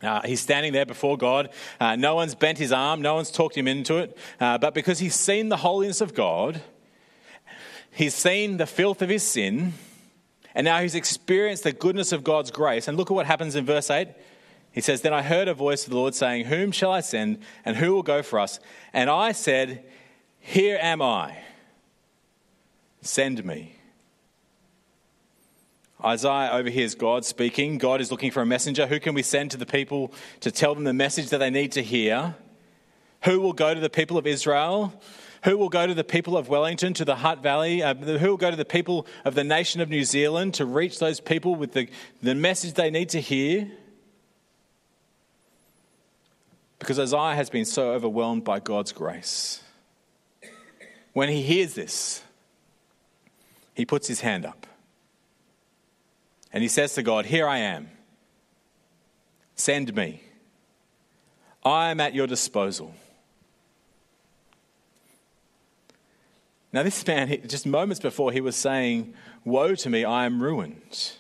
Uh, 0.02 0.22
he's 0.26 0.40
standing 0.40 0.74
there 0.74 0.86
before 0.86 1.18
God. 1.18 1.50
Uh, 1.80 1.96
no 1.96 2.16
one's 2.16 2.36
bent 2.36 2.58
his 2.58 2.72
arm, 2.72 3.02
no 3.02 3.16
one's 3.16 3.32
talked 3.32 3.58
him 3.58 3.68
into 3.68 3.98
it. 3.98 4.18
Uh, 4.40 4.58
but 4.58 4.74
because 4.74 5.00
he's 5.00 5.16
seen 5.16 5.50
the 5.50 5.58
holiness 5.58 6.02
of 6.02 6.14
God, 6.14 6.62
he's 7.92 8.14
seen 8.14 8.58
the 8.58 8.68
filth 8.68 9.02
of 9.02 9.10
his 9.10 9.24
sin, 9.24 9.74
and 10.54 10.66
now 10.66 10.82
he's 10.82 10.96
experienced 10.96 11.64
the 11.64 11.72
goodness 11.72 12.12
of 12.12 12.24
God's 12.24 12.52
grace. 12.52 12.88
And 12.88 12.98
look 12.98 13.10
at 13.10 13.14
what 13.14 13.26
happens 13.26 13.56
in 13.56 13.66
verse 13.66 13.90
8. 13.90 14.08
He 14.72 14.82
says, 14.82 15.02
Then 15.02 15.14
I 15.14 15.24
heard 15.24 15.48
a 15.48 15.54
voice 15.56 15.86
of 15.86 15.90
the 15.90 15.98
Lord 15.98 16.14
saying, 16.14 16.46
Whom 16.46 16.72
shall 16.72 16.92
I 16.92 17.02
send, 17.02 17.40
and 17.66 17.78
who 17.78 17.94
will 17.94 18.04
go 18.04 18.22
for 18.22 18.40
us? 18.40 18.60
And 18.94 19.10
I 19.10 19.32
said, 19.32 19.84
Here 20.40 20.78
am 20.80 21.02
I. 21.02 21.40
Send 23.02 23.44
me. 23.44 23.77
Isaiah 26.04 26.52
overhears 26.52 26.94
God 26.94 27.26
speaking. 27.26 27.80
God 27.80 28.02
is 28.02 28.12
looking 28.12 28.30
for 28.30 28.42
a 28.42 28.46
messenger. 28.46 28.86
Who 28.86 29.00
can 29.00 29.16
we 29.16 29.24
send 29.24 29.52
to 29.52 29.58
the 29.58 29.66
people 29.66 30.14
to 30.42 30.52
tell 30.52 30.76
them 30.76 30.84
the 30.84 30.94
message 30.94 31.30
that 31.30 31.40
they 31.40 31.50
need 31.50 31.72
to 31.72 31.82
hear? 31.82 32.36
Who 33.24 33.40
will 33.40 33.54
go 33.54 33.74
to 33.74 33.80
the 33.80 33.90
people 33.90 34.18
of 34.18 34.28
Israel? 34.28 34.94
Who 35.44 35.58
will 35.58 35.70
go 35.70 35.88
to 35.88 35.96
the 35.96 36.04
people 36.04 36.38
of 36.38 36.50
Wellington, 36.50 36.94
to 36.96 37.06
the 37.06 37.16
Hutt 37.16 37.42
Valley? 37.42 37.82
Uh, 37.82 37.96
who 37.96 38.30
will 38.30 38.38
go 38.38 38.52
to 38.52 38.58
the 38.58 38.66
people 38.66 39.08
of 39.26 39.34
the 39.34 39.44
nation 39.44 39.82
of 39.82 39.90
New 39.90 40.04
Zealand 40.04 40.54
to 40.56 40.66
reach 40.66 41.00
those 41.00 41.20
people 41.20 41.56
with 41.56 41.74
the, 41.74 41.90
the 42.22 42.36
message 42.36 42.74
they 42.74 42.92
need 42.92 43.10
to 43.10 43.22
hear? 43.22 43.72
Because 46.78 47.00
Isaiah 47.00 47.36
has 47.36 47.50
been 47.50 47.66
so 47.66 47.92
overwhelmed 47.94 48.44
by 48.44 48.60
God's 48.60 48.92
grace. 48.92 49.64
When 51.14 51.30
he 51.30 51.42
hears 51.42 51.74
this, 51.74 52.22
he 53.74 53.84
puts 53.84 54.08
his 54.08 54.22
hand 54.22 54.46
up. 54.46 54.67
And 56.58 56.64
he 56.64 56.70
says 56.70 56.96
to 56.96 57.04
God, 57.04 57.28
Here 57.28 57.48
I 57.48 57.60
am. 57.60 57.88
Send 59.54 59.96
me. 59.96 60.24
I 61.64 61.92
am 61.92 62.00
at 62.00 62.16
your 62.16 62.26
disposal. 62.26 62.96
Now, 66.74 66.82
this 66.82 67.06
man, 67.06 67.48
just 67.48 67.68
moments 67.68 68.00
before, 68.00 68.32
he 68.32 68.42
was 68.42 68.56
saying, 68.56 69.14
Woe 69.46 69.76
to 69.76 69.88
me, 69.88 70.04
I 70.04 70.26
am 70.26 70.42
ruined. 70.42 71.12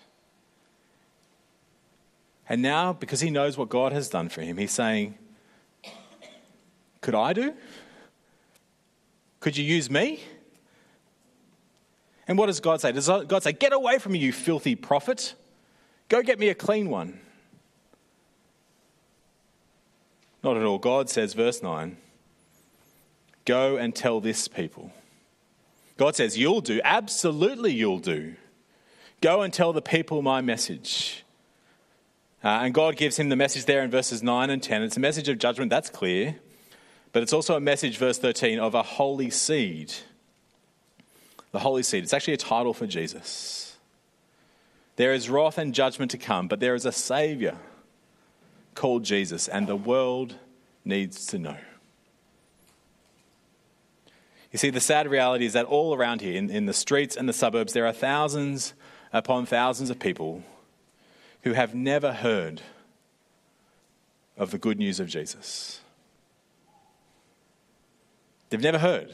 And 2.49 2.63
now, 2.63 2.93
because 2.93 3.21
he 3.21 3.29
knows 3.29 3.59
what 3.59 3.69
God 3.69 3.91
has 3.91 4.09
done 4.09 4.29
for 4.29 4.41
him, 4.41 4.57
he's 4.57 4.71
saying, 4.71 5.19
Could 7.01 7.13
I 7.13 7.33
do? 7.33 7.53
Could 9.39 9.55
you 9.55 9.63
use 9.63 9.91
me? 9.91 10.19
And 12.27 12.37
what 12.37 12.47
does 12.47 12.59
God 12.59 12.81
say? 12.81 12.91
Does 12.91 13.07
God 13.07 13.43
say, 13.43 13.53
Get 13.53 13.73
away 13.73 13.99
from 13.99 14.13
me, 14.13 14.19
you 14.19 14.33
filthy 14.33 14.75
prophet? 14.75 15.33
Go 16.09 16.21
get 16.21 16.39
me 16.39 16.49
a 16.49 16.55
clean 16.55 16.89
one. 16.89 17.19
Not 20.43 20.57
at 20.57 20.63
all. 20.63 20.77
God 20.77 21.09
says, 21.09 21.33
verse 21.33 21.61
9, 21.61 21.97
Go 23.45 23.77
and 23.77 23.95
tell 23.95 24.19
this 24.19 24.47
people. 24.47 24.91
God 25.97 26.15
says, 26.15 26.37
You'll 26.37 26.61
do. 26.61 26.81
Absolutely, 26.83 27.73
you'll 27.73 27.99
do. 27.99 28.35
Go 29.21 29.41
and 29.41 29.51
tell 29.53 29.73
the 29.73 29.81
people 29.81 30.21
my 30.21 30.41
message. 30.41 31.23
Uh, 32.43 32.59
and 32.61 32.73
God 32.73 32.97
gives 32.97 33.17
him 33.17 33.29
the 33.29 33.35
message 33.35 33.65
there 33.65 33.81
in 33.81 33.89
verses 33.89 34.21
9 34.21 34.49
and 34.49 34.61
10. 34.61 34.83
It's 34.83 34.95
a 34.95 34.99
message 34.99 35.27
of 35.27 35.39
judgment, 35.39 35.69
that's 35.71 35.89
clear. 35.89 36.35
But 37.11 37.23
it's 37.23 37.33
also 37.33 37.55
a 37.55 37.59
message, 37.59 37.97
verse 37.97 38.19
13, 38.19 38.59
of 38.59 38.75
a 38.75 38.83
holy 38.83 39.31
seed 39.31 39.93
the 41.57 41.63
holy 41.63 41.81
seed. 41.81 42.03
It's 42.03 42.13
actually 42.13 42.35
a 42.35 42.37
title 42.37 42.71
for 42.71 42.85
Jesus. 42.85 43.77
There 44.95 45.11
is 45.11 45.27
wrath 45.27 45.57
and 45.57 45.73
judgment 45.73 46.11
to 46.11 46.17
come, 46.19 46.47
but 46.47 46.59
there 46.59 46.75
is 46.75 46.85
a 46.85 46.91
Savior 46.91 47.57
called 48.75 49.03
Jesus, 49.03 49.47
and 49.47 49.65
the 49.65 49.75
world 49.75 50.35
needs 50.85 51.25
to 51.25 51.39
know. 51.39 51.57
You 54.51 54.59
see, 54.59 54.69
the 54.69 54.79
sad 54.79 55.09
reality 55.09 55.47
is 55.47 55.53
that 55.53 55.65
all 55.65 55.95
around 55.95 56.21
here, 56.21 56.37
in, 56.37 56.51
in 56.51 56.67
the 56.67 56.73
streets 56.73 57.15
and 57.15 57.27
the 57.27 57.33
suburbs, 57.33 57.73
there 57.73 57.87
are 57.87 57.91
thousands 57.91 58.75
upon 59.11 59.47
thousands 59.47 59.89
of 59.89 59.97
people 59.97 60.43
who 61.41 61.53
have 61.53 61.73
never 61.73 62.13
heard 62.13 62.61
of 64.37 64.51
the 64.51 64.59
good 64.59 64.77
news 64.77 64.99
of 64.99 65.07
Jesus. 65.07 65.81
They've 68.51 68.61
never 68.61 68.77
heard. 68.77 69.11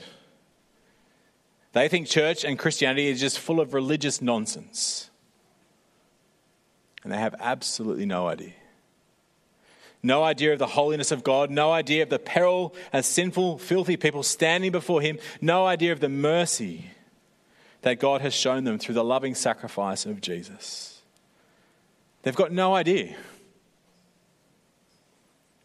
They 1.74 1.88
think 1.90 2.08
church 2.08 2.46
and 2.46 2.58
Christianity 2.58 3.08
is 3.08 3.20
just 3.20 3.40
full 3.40 3.60
of 3.60 3.74
religious 3.74 4.22
nonsense. 4.22 5.10
And 7.04 7.12
they 7.12 7.18
have 7.18 7.36
absolutely 7.40 8.06
no 8.06 8.28
idea. 8.28 8.54
No 10.02 10.24
idea 10.24 10.54
of 10.54 10.60
the 10.60 10.68
holiness 10.68 11.12
of 11.12 11.24
God, 11.24 11.50
no 11.50 11.72
idea 11.72 12.04
of 12.04 12.10
the 12.10 12.20
peril 12.20 12.76
as 12.92 13.06
sinful, 13.06 13.58
filthy 13.58 13.98
people 13.98 14.22
standing 14.22 14.72
before 14.72 15.02
Him, 15.02 15.18
no 15.42 15.66
idea 15.66 15.92
of 15.92 16.00
the 16.00 16.10
mercy 16.10 16.92
that 17.82 18.00
God 18.00 18.22
has 18.22 18.34
shown 18.34 18.64
them 18.64 18.78
through 18.78 18.96
the 18.96 19.04
loving 19.04 19.34
sacrifice 19.34 20.06
of 20.06 20.22
Jesus. 20.22 21.02
They've 22.22 22.36
got 22.36 22.52
no 22.52 22.76
idea. 22.76 23.16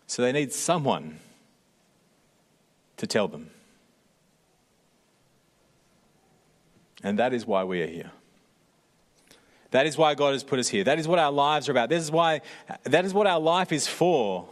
So 0.06 0.22
they 0.22 0.32
need 0.32 0.52
someone 0.52 1.18
to 2.96 3.06
tell 3.06 3.28
them. 3.28 3.50
And 7.02 7.18
that 7.18 7.32
is 7.32 7.46
why 7.46 7.64
we 7.64 7.82
are 7.82 7.86
here. 7.86 8.10
That 9.70 9.86
is 9.86 9.98
why 9.98 10.14
God 10.14 10.32
has 10.32 10.42
put 10.42 10.58
us 10.58 10.68
here. 10.68 10.84
That 10.84 10.98
is 10.98 11.06
what 11.06 11.18
our 11.18 11.30
lives 11.30 11.68
are 11.68 11.72
about. 11.72 11.90
This 11.90 12.02
is 12.02 12.10
why 12.10 12.40
that 12.84 13.04
is 13.04 13.12
what 13.12 13.26
our 13.26 13.40
life 13.40 13.72
is 13.72 13.86
for. 13.86 14.48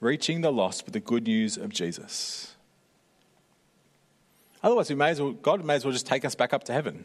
Reaching 0.00 0.40
the 0.40 0.50
lost 0.50 0.84
with 0.86 0.94
the 0.94 1.00
good 1.00 1.24
news 1.24 1.56
of 1.56 1.70
Jesus. 1.70 2.54
Otherwise, 4.62 4.90
we 4.90 4.96
may 4.96 5.10
as 5.10 5.20
well, 5.20 5.32
God 5.32 5.64
may 5.64 5.74
as 5.74 5.84
well 5.84 5.92
just 5.92 6.06
take 6.06 6.24
us 6.24 6.34
back 6.34 6.52
up 6.52 6.64
to 6.64 6.72
heaven. 6.72 7.04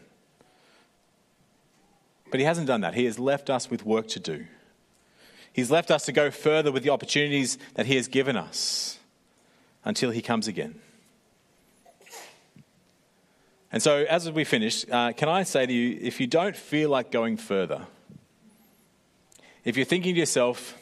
But 2.32 2.40
He 2.40 2.46
hasn't 2.46 2.68
done 2.68 2.82
that. 2.82 2.96
He 2.96 3.06
has 3.06 3.20
left 3.20 3.50
us 3.50 3.70
with 3.70 3.86
work 3.86 4.08
to 4.10 4.20
do. 4.20 4.46
He's 5.54 5.72
left 5.72 5.92
us 5.92 6.06
to 6.06 6.12
go 6.12 6.32
further 6.32 6.72
with 6.72 6.84
the 6.84 6.90
opportunities 6.90 7.58
that 7.76 7.86
He 7.86 7.96
has 7.96 8.08
given 8.08 8.36
us 8.36 8.98
until 9.86 10.12
He 10.12 10.22
comes 10.22 10.48
again. 10.48 10.80
And 13.76 13.84
so, 13.84 14.06
as 14.10 14.32
we 14.32 14.46
finish, 14.46 14.86
uh, 14.90 15.12
can 15.12 15.28
I 15.28 15.44
say 15.44 15.66
to 15.66 15.74
you 15.74 16.00
if 16.02 16.22
you 16.22 16.28
don't 16.28 16.56
feel 16.56 16.90
like 16.90 17.12
going 17.12 17.36
further, 17.36 17.86
if 19.66 19.76
you're 19.76 19.86
thinking 19.86 20.14
to 20.14 20.20
yourself, 20.22 20.78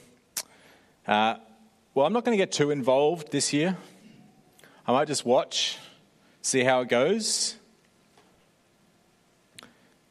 uh, 1.07 1.37
well, 1.95 2.05
I'm 2.05 2.13
not 2.13 2.23
going 2.23 2.37
to 2.37 2.39
get 2.39 2.51
too 2.51 2.69
involved 2.69 3.31
this 3.31 3.51
year, 3.51 3.75
I 4.85 4.91
might 4.91 5.07
just 5.07 5.25
watch, 5.25 5.79
see 6.43 6.63
how 6.63 6.81
it 6.81 6.87
goes. 6.87 7.55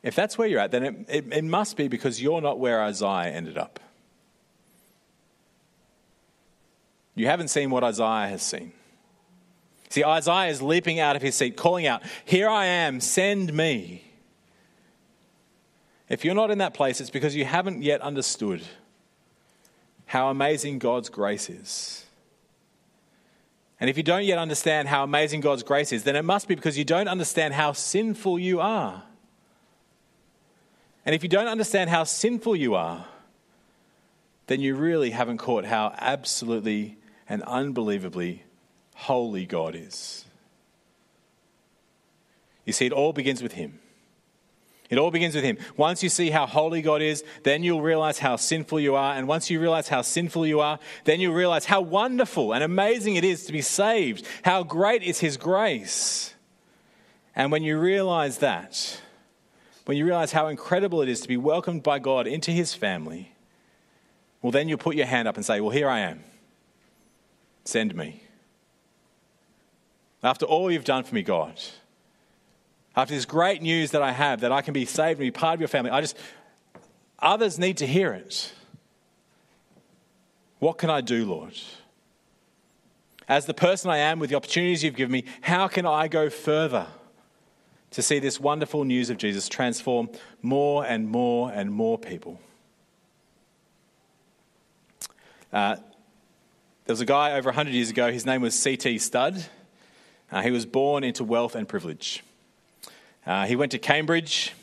If 0.02 0.16
that's 0.16 0.36
where 0.36 0.48
you're 0.48 0.58
at, 0.58 0.72
then 0.72 0.82
it, 0.82 0.94
it, 1.08 1.32
it 1.32 1.44
must 1.44 1.76
be 1.76 1.86
because 1.86 2.20
you're 2.20 2.40
not 2.40 2.58
where 2.58 2.82
Isaiah 2.82 3.30
ended 3.30 3.58
up. 3.58 3.78
You 7.14 7.28
haven't 7.28 7.46
seen 7.46 7.70
what 7.70 7.84
Isaiah 7.84 8.26
has 8.26 8.42
seen. 8.42 8.72
See, 9.92 10.02
Isaiah 10.02 10.50
is 10.50 10.62
leaping 10.62 11.00
out 11.00 11.16
of 11.16 11.22
his 11.22 11.35
seat, 11.35 11.55
calling 11.55 11.87
out, 11.87 12.02
Here 12.24 12.48
I 12.48 12.64
am, 12.64 12.98
send 12.98 13.52
me. 13.52 14.02
If 16.09 16.24
you're 16.24 16.35
not 16.35 16.50
in 16.50 16.57
that 16.59 16.72
place, 16.72 16.98
it's 16.98 17.11
because 17.11 17.37
you 17.37 17.44
haven't 17.44 17.83
yet 17.83 18.00
understood 18.00 18.62
how 20.07 20.31
amazing 20.31 20.78
God's 20.78 21.11
grace 21.11 21.50
is. 21.50 22.07
And 23.81 23.90
if 23.90 23.98
you 23.98 24.02
don't 24.02 24.24
yet 24.24 24.38
understand 24.38 24.88
how 24.88 25.05
amazing 25.05 25.42
God's 25.42 25.62
grace 25.62 25.92
is, 25.92 26.05
then 26.05 26.16
it 26.16 26.24
must 26.24 26.48
be 26.48 26.55
because 26.55 26.78
you 26.78 26.87
don't 26.87 27.09
understand 27.09 27.52
how 27.52 27.72
sinful 27.72 28.38
you 28.38 28.62
are. 28.62 29.02
And 31.05 31.14
if 31.14 31.22
you 31.22 31.28
don't 31.28 31.48
understand 31.48 31.90
how 31.90 32.05
sinful 32.05 32.57
you 32.57 32.74
are, 32.76 33.05
then 34.46 34.62
you 34.62 34.74
really 34.74 35.11
haven't 35.11 35.37
caught 35.37 35.66
how 35.66 35.94
absolutely 35.98 36.96
and 37.28 37.42
unbelievably 37.42 38.44
holy 39.02 39.46
God 39.46 39.74
is. 39.74 40.24
You 42.64 42.72
see, 42.72 42.86
it 42.86 42.92
all 42.92 43.12
begins 43.12 43.42
with 43.42 43.52
Him. 43.52 43.80
It 44.90 44.98
all 44.98 45.10
begins 45.10 45.34
with 45.34 45.42
Him. 45.42 45.58
Once 45.76 46.02
you 46.02 46.08
see 46.08 46.30
how 46.30 46.46
holy 46.46 46.82
God 46.82 47.02
is, 47.02 47.24
then 47.42 47.62
you'll 47.62 47.82
realize 47.82 48.18
how 48.18 48.36
sinful 48.36 48.78
you 48.78 48.94
are. 48.94 49.14
And 49.14 49.26
once 49.26 49.50
you 49.50 49.58
realize 49.58 49.88
how 49.88 50.02
sinful 50.02 50.46
you 50.46 50.60
are, 50.60 50.78
then 51.04 51.20
you'll 51.20 51.34
realize 51.34 51.64
how 51.64 51.80
wonderful 51.80 52.52
and 52.52 52.62
amazing 52.62 53.16
it 53.16 53.24
is 53.24 53.46
to 53.46 53.52
be 53.52 53.62
saved. 53.62 54.26
How 54.42 54.62
great 54.62 55.02
is 55.02 55.18
His 55.18 55.36
grace. 55.36 56.34
And 57.34 57.50
when 57.50 57.62
you 57.62 57.78
realize 57.78 58.38
that, 58.38 59.00
when 59.86 59.96
you 59.96 60.04
realize 60.04 60.30
how 60.30 60.46
incredible 60.46 61.02
it 61.02 61.08
is 61.08 61.22
to 61.22 61.28
be 61.28 61.36
welcomed 61.36 61.82
by 61.82 61.98
God 61.98 62.26
into 62.26 62.52
His 62.52 62.74
family, 62.74 63.32
well, 64.42 64.52
then 64.52 64.68
you'll 64.68 64.78
put 64.78 64.94
your 64.94 65.06
hand 65.06 65.26
up 65.26 65.36
and 65.36 65.44
say, 65.44 65.60
Well, 65.60 65.70
here 65.70 65.88
I 65.88 66.00
am. 66.00 66.22
Send 67.64 67.94
me. 67.94 68.22
After 70.22 70.46
all 70.46 70.70
you've 70.70 70.85
done 70.85 71.04
for 71.04 71.14
me, 71.14 71.22
God, 71.22 71.61
after 72.94 73.14
this 73.14 73.24
great 73.24 73.62
news 73.62 73.90
that 73.90 74.02
I 74.02 74.12
have 74.12 74.40
that 74.40 74.52
I 74.52 74.62
can 74.62 74.72
be 74.72 74.85
saved 74.85 75.20
and 75.20 75.26
be 75.26 75.30
part 75.30 75.54
of 75.54 75.61
your 75.61 75.68
family, 75.68 75.90
I 75.90 76.00
just, 76.00 76.16
others 77.18 77.58
need 77.58 77.78
to 77.78 77.87
hear 77.87 78.12
it. 78.12 78.52
What 80.58 80.78
can 80.78 80.90
I 80.90 81.00
do, 81.00 81.24
Lord? 81.24 81.54
As 83.28 83.46
the 83.46 83.54
person 83.54 83.90
I 83.90 83.98
am 83.98 84.18
with 84.18 84.30
the 84.30 84.37
opportunities 84.37 84.85
you've 84.85 84.94
given 84.94 85.12
me, 85.12 85.24
how 85.40 85.66
can 85.66 85.87
I 85.87 86.06
go 86.06 86.30
further 86.30 86.87
to 87.92 88.02
see 88.02 88.18
this 88.18 88.38
wonderful 88.38 88.85
news 88.85 89.11
of 89.11 89.16
Jesus 89.16 89.48
transform 89.48 90.08
more 90.40 90.85
and 90.85 91.08
more 91.08 91.50
and 91.52 91.72
more 91.72 91.98
people? 91.98 92.40
Uh, 95.52 95.76
there 96.85 96.92
was 96.92 97.00
a 97.00 97.06
guy 97.06 97.32
over 97.32 97.48
100 97.48 97.72
years 97.72 97.90
ago, 97.90 98.12
his 98.12 98.24
name 98.24 98.40
was 98.40 98.58
C.T. 98.58 98.98
Studd. 98.98 99.44
Uh, 100.32 100.40
he 100.40 100.50
was 100.50 100.64
born 100.64 101.04
into 101.04 101.22
wealth 101.22 101.54
and 101.54 101.68
privilege. 101.68 102.24
Uh, 103.26 103.44
he 103.44 103.54
went 103.54 103.70
to 103.72 103.78
Cambridge 103.78 104.54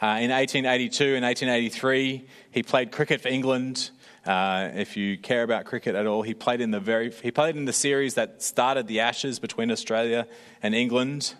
uh, 0.00 0.22
in 0.22 0.30
1882 0.30 1.16
and 1.16 1.24
1883. 1.24 2.24
He 2.52 2.62
played 2.62 2.92
cricket 2.92 3.20
for 3.20 3.28
England. 3.28 3.90
Uh, 4.24 4.70
if 4.74 4.96
you 4.96 5.18
care 5.18 5.42
about 5.42 5.64
cricket 5.64 5.96
at 5.96 6.06
all, 6.06 6.22
he 6.22 6.32
played 6.32 6.60
in 6.60 6.70
the 6.70 6.78
very 6.78 7.10
he 7.10 7.32
played 7.32 7.56
in 7.56 7.64
the 7.64 7.72
series 7.72 8.14
that 8.14 8.40
started 8.40 8.86
the 8.86 9.00
Ashes 9.00 9.40
between 9.40 9.70
Australia 9.70 10.28
and 10.62 10.74
England. 10.74 11.34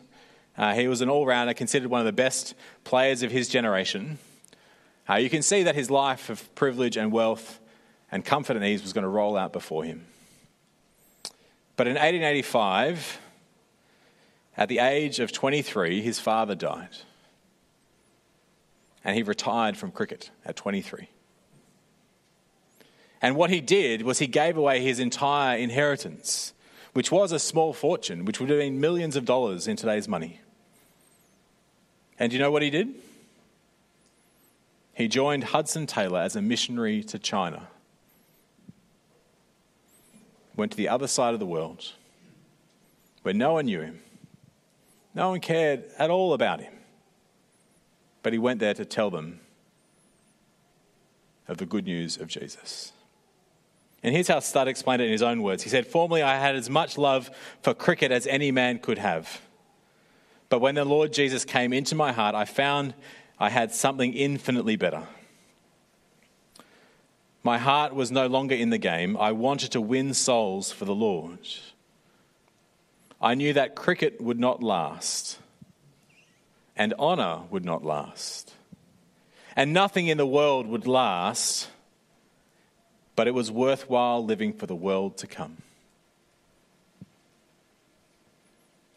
Uh, 0.59 0.75
he 0.75 0.89
was 0.89 1.01
an 1.01 1.09
all-rounder, 1.09 1.55
considered 1.55 1.89
one 1.89 2.01
of 2.01 2.07
the 2.07 2.13
best 2.13 2.55
players 2.83 3.23
of 3.23 3.31
his 3.31 3.49
generation. 3.49 4.19
Uh, 5.09 5.15
you 5.15 5.31
can 5.31 5.43
see 5.43 5.63
that 5.63 5.75
his 5.75 5.91
life 5.91 6.29
of 6.29 6.53
privilege 6.55 6.97
and 6.97 7.13
wealth 7.13 7.61
and 8.11 8.25
comfort 8.25 8.57
and 8.57 8.65
ease 8.65 8.83
was 8.83 8.93
going 8.93 9.03
to 9.03 9.09
roll 9.09 9.37
out 9.37 9.53
before 9.53 9.85
him. 9.85 10.07
But 11.77 11.87
in 11.87 11.95
1885, 11.95 13.21
at 14.57 14.69
the 14.69 14.79
age 14.79 15.21
of 15.21 15.33
23, 15.33 16.01
his 16.01 16.21
father 16.21 16.55
died. 16.55 16.97
And 19.05 19.17
he 19.17 19.23
retired 19.23 19.77
from 19.77 19.91
cricket 19.91 20.31
at 20.45 20.57
23. 20.57 21.09
And 23.21 23.37
what 23.37 23.51
he 23.51 23.61
did 23.61 24.03
was 24.03 24.19
he 24.19 24.27
gave 24.27 24.57
away 24.57 24.81
his 24.81 24.99
entire 24.99 25.59
inheritance, 25.59 26.53
which 26.93 27.11
was 27.11 27.33
a 27.33 27.39
small 27.39 27.73
fortune, 27.73 28.25
which 28.25 28.41
would 28.41 28.51
have 28.51 28.59
been 28.59 28.81
millions 28.81 29.17
of 29.17 29.25
dollars 29.25 29.67
in 29.67 29.77
today's 29.77 30.09
money. 30.09 30.41
And 32.19 32.31
do 32.31 32.37
you 32.37 32.43
know 32.43 32.51
what 32.51 32.63
he 32.63 32.71
did? 32.71 32.95
He 34.95 35.09
joined 35.09 35.45
Hudson 35.45 35.87
Taylor 35.87 36.21
as 36.21 36.37
a 36.37 36.43
missionary 36.43 37.03
to 37.05 37.19
China 37.19 37.69
went 40.57 40.73
to 40.73 40.77
the 40.77 40.89
other 40.89 41.07
side 41.07 41.35
of 41.35 41.41
the 41.41 41.47
world 41.47 41.93
where 43.23 43.35
no 43.35 43.55
one 43.55 43.67
knew 43.67 43.81
him. 43.81 44.01
No 45.15 45.31
one 45.31 45.41
cared 45.41 45.85
at 45.99 46.11
all 46.11 46.33
about 46.33 46.61
him. 46.61 46.73
But 48.23 48.33
he 48.33 48.39
went 48.39 48.61
there 48.61 48.75
to 48.75 48.85
tell 48.85 49.11
them 49.11 49.41
of 51.47 51.59
the 51.59 51.67
good 51.67 51.85
news 51.85 52.17
of 52.17 52.29
Jesus. 52.29 52.93
And 54.03 54.15
here's 54.15 54.29
how 54.29 54.41
Studd 54.41 54.69
explained 54.69 55.03
it 55.03 55.07
in 55.07 55.13
his 55.13 55.23
own 55.23 55.43
words. 55.43 55.63
He 55.63 55.71
said, 55.71 55.87
Formerly 55.87 56.23
I 56.23 56.39
had 56.39 56.57
as 56.57 56.69
much 56.69 56.99
love 56.99 57.31
for 57.63 57.75
cricket 57.75 58.13
as 58.13 58.27
any 58.27 58.51
man 58.51 58.79
could 58.79 58.99
have. 58.99 59.41
But 60.49 60.61
when 60.61 60.75
the 60.75 60.85
Lord 60.85 61.13
Jesus 61.13 61.45
came 61.45 61.73
into 61.73 61.95
my 61.95 62.13
heart, 62.13 62.35
I 62.35 62.45
found 62.45 62.95
I 63.39 63.51
had 63.51 63.73
something 63.73 64.13
infinitely 64.13 64.77
better. 64.77 65.03
My 67.43 67.59
heart 67.59 67.95
was 67.95 68.11
no 68.11 68.27
longer 68.27 68.55
in 68.55 68.71
the 68.71 68.79
game. 68.79 69.17
I 69.17 69.33
wanted 69.33 69.73
to 69.73 69.81
win 69.81 70.15
souls 70.15 70.73
for 70.73 70.85
the 70.85 70.95
Lord. 70.95 71.47
I 73.25 73.35
knew 73.35 73.55
that 73.55 73.75
cricket 73.75 74.21
would 74.21 74.39
not 74.39 74.63
last, 74.63 75.39
and 76.77 76.93
honour 76.99 77.45
would 77.49 77.65
not 77.65 77.83
last, 77.83 78.53
and 79.57 79.73
nothing 79.73 80.09
in 80.09 80.19
the 80.19 80.27
world 80.27 80.67
would 80.67 80.87
last, 80.87 81.71
but 83.17 83.27
it 83.27 83.31
was 83.31 83.51
worthwhile 83.51 84.23
living 84.23 84.53
for 84.53 84.67
the 84.67 84.77
world 84.77 85.17
to 85.17 85.27
come. 85.27 85.57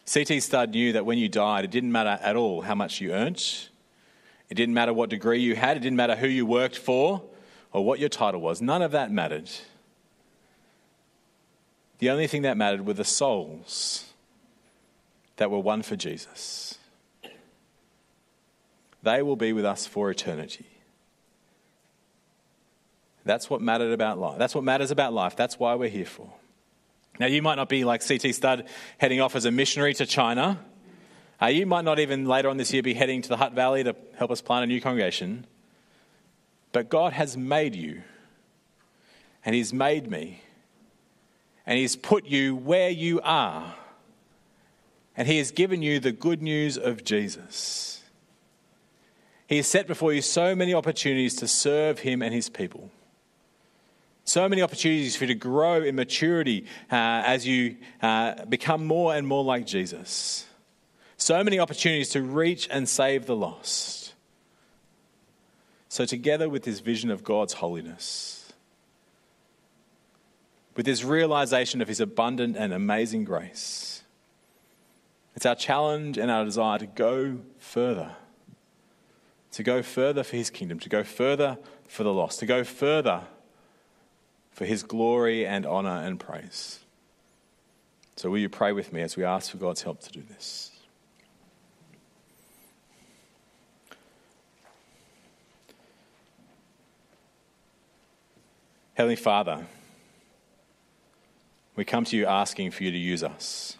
C.T. 0.04 0.40
Studd 0.40 0.72
knew 0.72 0.92
that 0.92 1.06
when 1.06 1.16
you 1.16 1.30
died, 1.30 1.64
it 1.64 1.70
didn't 1.70 1.92
matter 1.92 2.22
at 2.22 2.36
all 2.36 2.60
how 2.60 2.74
much 2.74 3.00
you 3.00 3.12
earned. 3.12 3.42
It 4.50 4.56
didn't 4.56 4.74
matter 4.74 4.92
what 4.92 5.08
degree 5.08 5.40
you 5.40 5.56
had. 5.56 5.78
It 5.78 5.80
didn't 5.80 5.96
matter 5.96 6.16
who 6.16 6.28
you 6.28 6.44
worked 6.44 6.76
for 6.76 7.22
or 7.72 7.82
what 7.82 7.98
your 7.98 8.10
title 8.10 8.42
was. 8.42 8.60
None 8.60 8.82
of 8.82 8.92
that 8.92 9.10
mattered. 9.10 9.48
The 11.98 12.10
only 12.10 12.26
thing 12.26 12.42
that 12.42 12.58
mattered 12.58 12.86
were 12.86 12.92
the 12.92 13.04
souls 13.04 14.04
that 15.38 15.50
were 15.50 15.58
won 15.58 15.82
for 15.82 15.96
Jesus. 15.96 16.78
They 19.02 19.22
will 19.22 19.36
be 19.36 19.52
with 19.52 19.64
us 19.64 19.86
for 19.86 20.10
eternity. 20.10 20.66
That's 23.24 23.48
what 23.48 23.60
mattered 23.60 23.92
about 23.92 24.18
life. 24.18 24.38
That's 24.38 24.54
what 24.54 24.64
matters 24.64 24.90
about 24.90 25.12
life. 25.12 25.36
That's 25.36 25.58
why 25.58 25.74
we're 25.74 25.88
here 25.88 26.04
for. 26.04 26.30
Now, 27.18 27.26
you 27.26 27.42
might 27.42 27.56
not 27.56 27.68
be 27.68 27.84
like 27.84 28.02
C.T. 28.02 28.32
Studd 28.32 28.68
heading 28.96 29.20
off 29.20 29.34
as 29.34 29.44
a 29.44 29.50
missionary 29.50 29.94
to 29.94 30.06
China. 30.06 30.58
Uh, 31.40 31.46
you 31.46 31.66
might 31.66 31.84
not 31.84 31.98
even 31.98 32.26
later 32.26 32.48
on 32.48 32.56
this 32.56 32.72
year 32.72 32.82
be 32.82 32.94
heading 32.94 33.22
to 33.22 33.28
the 33.28 33.36
Hutt 33.36 33.52
Valley 33.52 33.84
to 33.84 33.94
help 34.16 34.30
us 34.30 34.40
plant 34.40 34.64
a 34.64 34.66
new 34.66 34.80
congregation. 34.80 35.46
But 36.72 36.88
God 36.88 37.12
has 37.12 37.36
made 37.36 37.74
you, 37.74 38.02
and 39.44 39.54
He's 39.54 39.72
made 39.72 40.10
me, 40.10 40.42
and 41.66 41.78
He's 41.78 41.96
put 41.96 42.26
you 42.26 42.56
where 42.56 42.90
you 42.90 43.20
are, 43.22 43.74
and 45.18 45.26
He 45.26 45.38
has 45.38 45.50
given 45.50 45.82
you 45.82 45.98
the 45.98 46.12
good 46.12 46.40
news 46.40 46.78
of 46.78 47.02
Jesus. 47.02 48.02
He 49.48 49.56
has 49.56 49.66
set 49.66 49.88
before 49.88 50.12
you 50.12 50.22
so 50.22 50.54
many 50.54 50.72
opportunities 50.72 51.34
to 51.36 51.48
serve 51.48 51.98
Him 51.98 52.22
and 52.22 52.32
His 52.32 52.48
people. 52.48 52.90
So 54.24 54.48
many 54.48 54.62
opportunities 54.62 55.16
for 55.16 55.24
you 55.24 55.28
to 55.28 55.34
grow 55.34 55.82
in 55.82 55.96
maturity 55.96 56.66
uh, 56.92 56.94
as 57.26 57.46
you 57.46 57.78
uh, 58.00 58.44
become 58.44 58.86
more 58.86 59.14
and 59.14 59.26
more 59.26 59.42
like 59.42 59.66
Jesus. 59.66 60.46
So 61.16 61.42
many 61.42 61.58
opportunities 61.58 62.10
to 62.10 62.22
reach 62.22 62.68
and 62.70 62.88
save 62.88 63.26
the 63.26 63.34
lost. 63.34 64.14
So, 65.88 66.04
together 66.04 66.48
with 66.48 66.62
this 66.62 66.78
vision 66.78 67.10
of 67.10 67.24
God's 67.24 67.54
holiness, 67.54 68.52
with 70.76 70.86
this 70.86 71.02
realization 71.02 71.80
of 71.80 71.88
His 71.88 71.98
abundant 71.98 72.56
and 72.56 72.72
amazing 72.72 73.24
grace, 73.24 73.98
it's 75.38 75.46
our 75.46 75.54
challenge 75.54 76.18
and 76.18 76.32
our 76.32 76.44
desire 76.44 76.80
to 76.80 76.86
go 76.86 77.38
further, 77.60 78.10
to 79.52 79.62
go 79.62 79.84
further 79.84 80.24
for 80.24 80.34
His 80.34 80.50
kingdom, 80.50 80.80
to 80.80 80.88
go 80.88 81.04
further 81.04 81.58
for 81.86 82.02
the 82.02 82.12
lost, 82.12 82.40
to 82.40 82.46
go 82.46 82.64
further 82.64 83.22
for 84.50 84.64
His 84.64 84.82
glory 84.82 85.46
and 85.46 85.64
honor 85.64 86.02
and 86.02 86.18
praise. 86.18 86.80
So, 88.16 88.30
will 88.30 88.38
you 88.38 88.48
pray 88.48 88.72
with 88.72 88.92
me 88.92 89.00
as 89.00 89.16
we 89.16 89.22
ask 89.22 89.52
for 89.52 89.58
God's 89.58 89.82
help 89.82 90.00
to 90.00 90.10
do 90.10 90.22
this? 90.28 90.72
Heavenly 98.94 99.14
Father, 99.14 99.68
we 101.76 101.84
come 101.84 102.04
to 102.06 102.16
you 102.16 102.26
asking 102.26 102.72
for 102.72 102.82
you 102.82 102.90
to 102.90 102.98
use 102.98 103.22
us. 103.22 103.77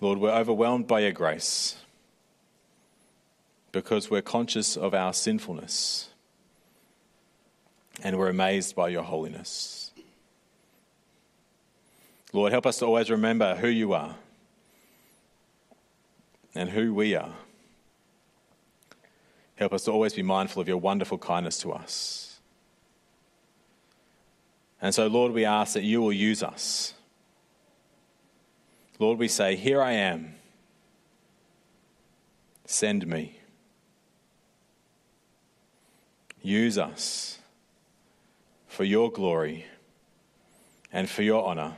Lord, 0.00 0.18
we're 0.18 0.30
overwhelmed 0.30 0.86
by 0.86 1.00
your 1.00 1.12
grace 1.12 1.76
because 3.72 4.10
we're 4.10 4.22
conscious 4.22 4.76
of 4.76 4.94
our 4.94 5.12
sinfulness 5.12 6.08
and 8.02 8.16
we're 8.16 8.28
amazed 8.28 8.76
by 8.76 8.88
your 8.88 9.02
holiness. 9.02 9.90
Lord, 12.32 12.52
help 12.52 12.66
us 12.66 12.78
to 12.78 12.86
always 12.86 13.10
remember 13.10 13.56
who 13.56 13.68
you 13.68 13.92
are 13.92 14.14
and 16.54 16.70
who 16.70 16.94
we 16.94 17.14
are. 17.14 17.34
Help 19.56 19.72
us 19.72 19.84
to 19.84 19.90
always 19.90 20.14
be 20.14 20.22
mindful 20.22 20.62
of 20.62 20.68
your 20.68 20.76
wonderful 20.76 21.18
kindness 21.18 21.58
to 21.58 21.72
us. 21.72 22.38
And 24.80 24.94
so, 24.94 25.08
Lord, 25.08 25.32
we 25.32 25.44
ask 25.44 25.74
that 25.74 25.82
you 25.82 26.00
will 26.00 26.12
use 26.12 26.42
us. 26.42 26.94
Lord, 28.98 29.18
we 29.18 29.28
say, 29.28 29.56
Here 29.56 29.80
I 29.80 29.92
am. 29.92 30.34
Send 32.66 33.06
me. 33.06 33.38
Use 36.42 36.78
us 36.78 37.38
for 38.66 38.84
your 38.84 39.10
glory 39.10 39.66
and 40.92 41.08
for 41.08 41.22
your 41.22 41.44
honor 41.44 41.76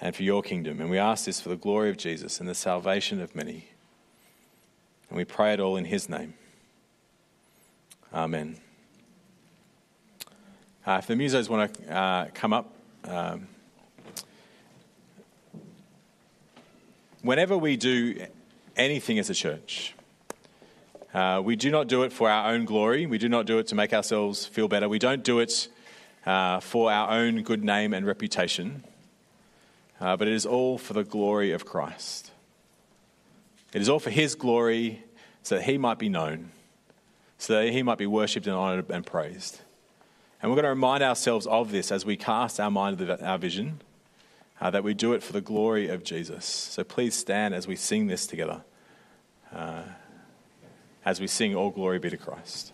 and 0.00 0.14
for 0.14 0.22
your 0.22 0.42
kingdom. 0.42 0.80
And 0.80 0.90
we 0.90 0.98
ask 0.98 1.24
this 1.24 1.40
for 1.40 1.48
the 1.48 1.56
glory 1.56 1.90
of 1.90 1.96
Jesus 1.96 2.40
and 2.40 2.48
the 2.48 2.54
salvation 2.54 3.20
of 3.20 3.34
many. 3.34 3.68
And 5.08 5.16
we 5.16 5.24
pray 5.24 5.52
it 5.54 5.60
all 5.60 5.76
in 5.76 5.86
his 5.86 6.08
name. 6.08 6.34
Amen. 8.12 8.58
Uh, 10.86 10.98
if 10.98 11.06
the 11.06 11.14
musos 11.14 11.48
want 11.48 11.74
to 11.74 11.92
uh, 11.94 12.26
come 12.34 12.52
up, 12.52 12.72
um, 13.04 13.48
whenever 17.22 17.56
we 17.56 17.76
do 17.76 18.26
anything 18.76 19.18
as 19.18 19.30
a 19.30 19.34
church, 19.34 19.94
uh, 21.14 21.40
we 21.44 21.56
do 21.56 21.70
not 21.70 21.88
do 21.88 22.02
it 22.02 22.12
for 22.12 22.28
our 22.30 22.52
own 22.52 22.64
glory. 22.64 23.06
We 23.06 23.18
do 23.18 23.28
not 23.28 23.46
do 23.46 23.58
it 23.58 23.66
to 23.68 23.74
make 23.74 23.92
ourselves 23.92 24.46
feel 24.46 24.68
better. 24.68 24.88
We 24.88 24.98
don't 24.98 25.24
do 25.24 25.40
it 25.40 25.68
uh, 26.26 26.60
for 26.60 26.92
our 26.92 27.10
own 27.10 27.42
good 27.42 27.64
name 27.64 27.94
and 27.94 28.06
reputation, 28.06 28.84
uh, 30.00 30.16
but 30.16 30.28
it 30.28 30.34
is 30.34 30.46
all 30.46 30.78
for 30.78 30.92
the 30.92 31.04
glory 31.04 31.52
of 31.52 31.64
Christ. 31.64 32.30
It 33.72 33.82
is 33.82 33.88
all 33.88 33.98
for 33.98 34.10
His 34.10 34.34
glory 34.34 35.02
so 35.42 35.56
that 35.56 35.64
He 35.64 35.78
might 35.78 35.98
be 35.98 36.08
known, 36.08 36.50
so 37.38 37.54
that 37.54 37.72
He 37.72 37.82
might 37.82 37.98
be 37.98 38.06
worshipped 38.06 38.46
and 38.46 38.54
honored 38.54 38.90
and 38.90 39.04
praised. 39.04 39.60
And 40.40 40.50
we're 40.50 40.56
going 40.56 40.64
to 40.64 40.70
remind 40.70 41.02
ourselves 41.02 41.46
of 41.46 41.72
this 41.72 41.90
as 41.90 42.04
we 42.06 42.16
cast 42.16 42.60
our 42.60 42.70
mind 42.70 42.98
to 42.98 43.26
our 43.26 43.38
vision, 43.38 43.80
uh, 44.60 44.70
that 44.70 44.84
we 44.84 44.94
do 44.94 45.12
it 45.12 45.22
for 45.22 45.32
the 45.32 45.40
glory 45.40 45.88
of 45.88 46.02
Jesus. 46.04 46.44
So 46.44 46.84
please 46.84 47.14
stand 47.14 47.54
as 47.54 47.66
we 47.66 47.76
sing 47.76 48.06
this 48.06 48.26
together, 48.26 48.62
uh, 49.54 49.82
as 51.04 51.20
we 51.20 51.26
sing 51.26 51.54
All 51.54 51.70
Glory 51.70 51.98
Be 51.98 52.10
to 52.10 52.16
Christ. 52.16 52.72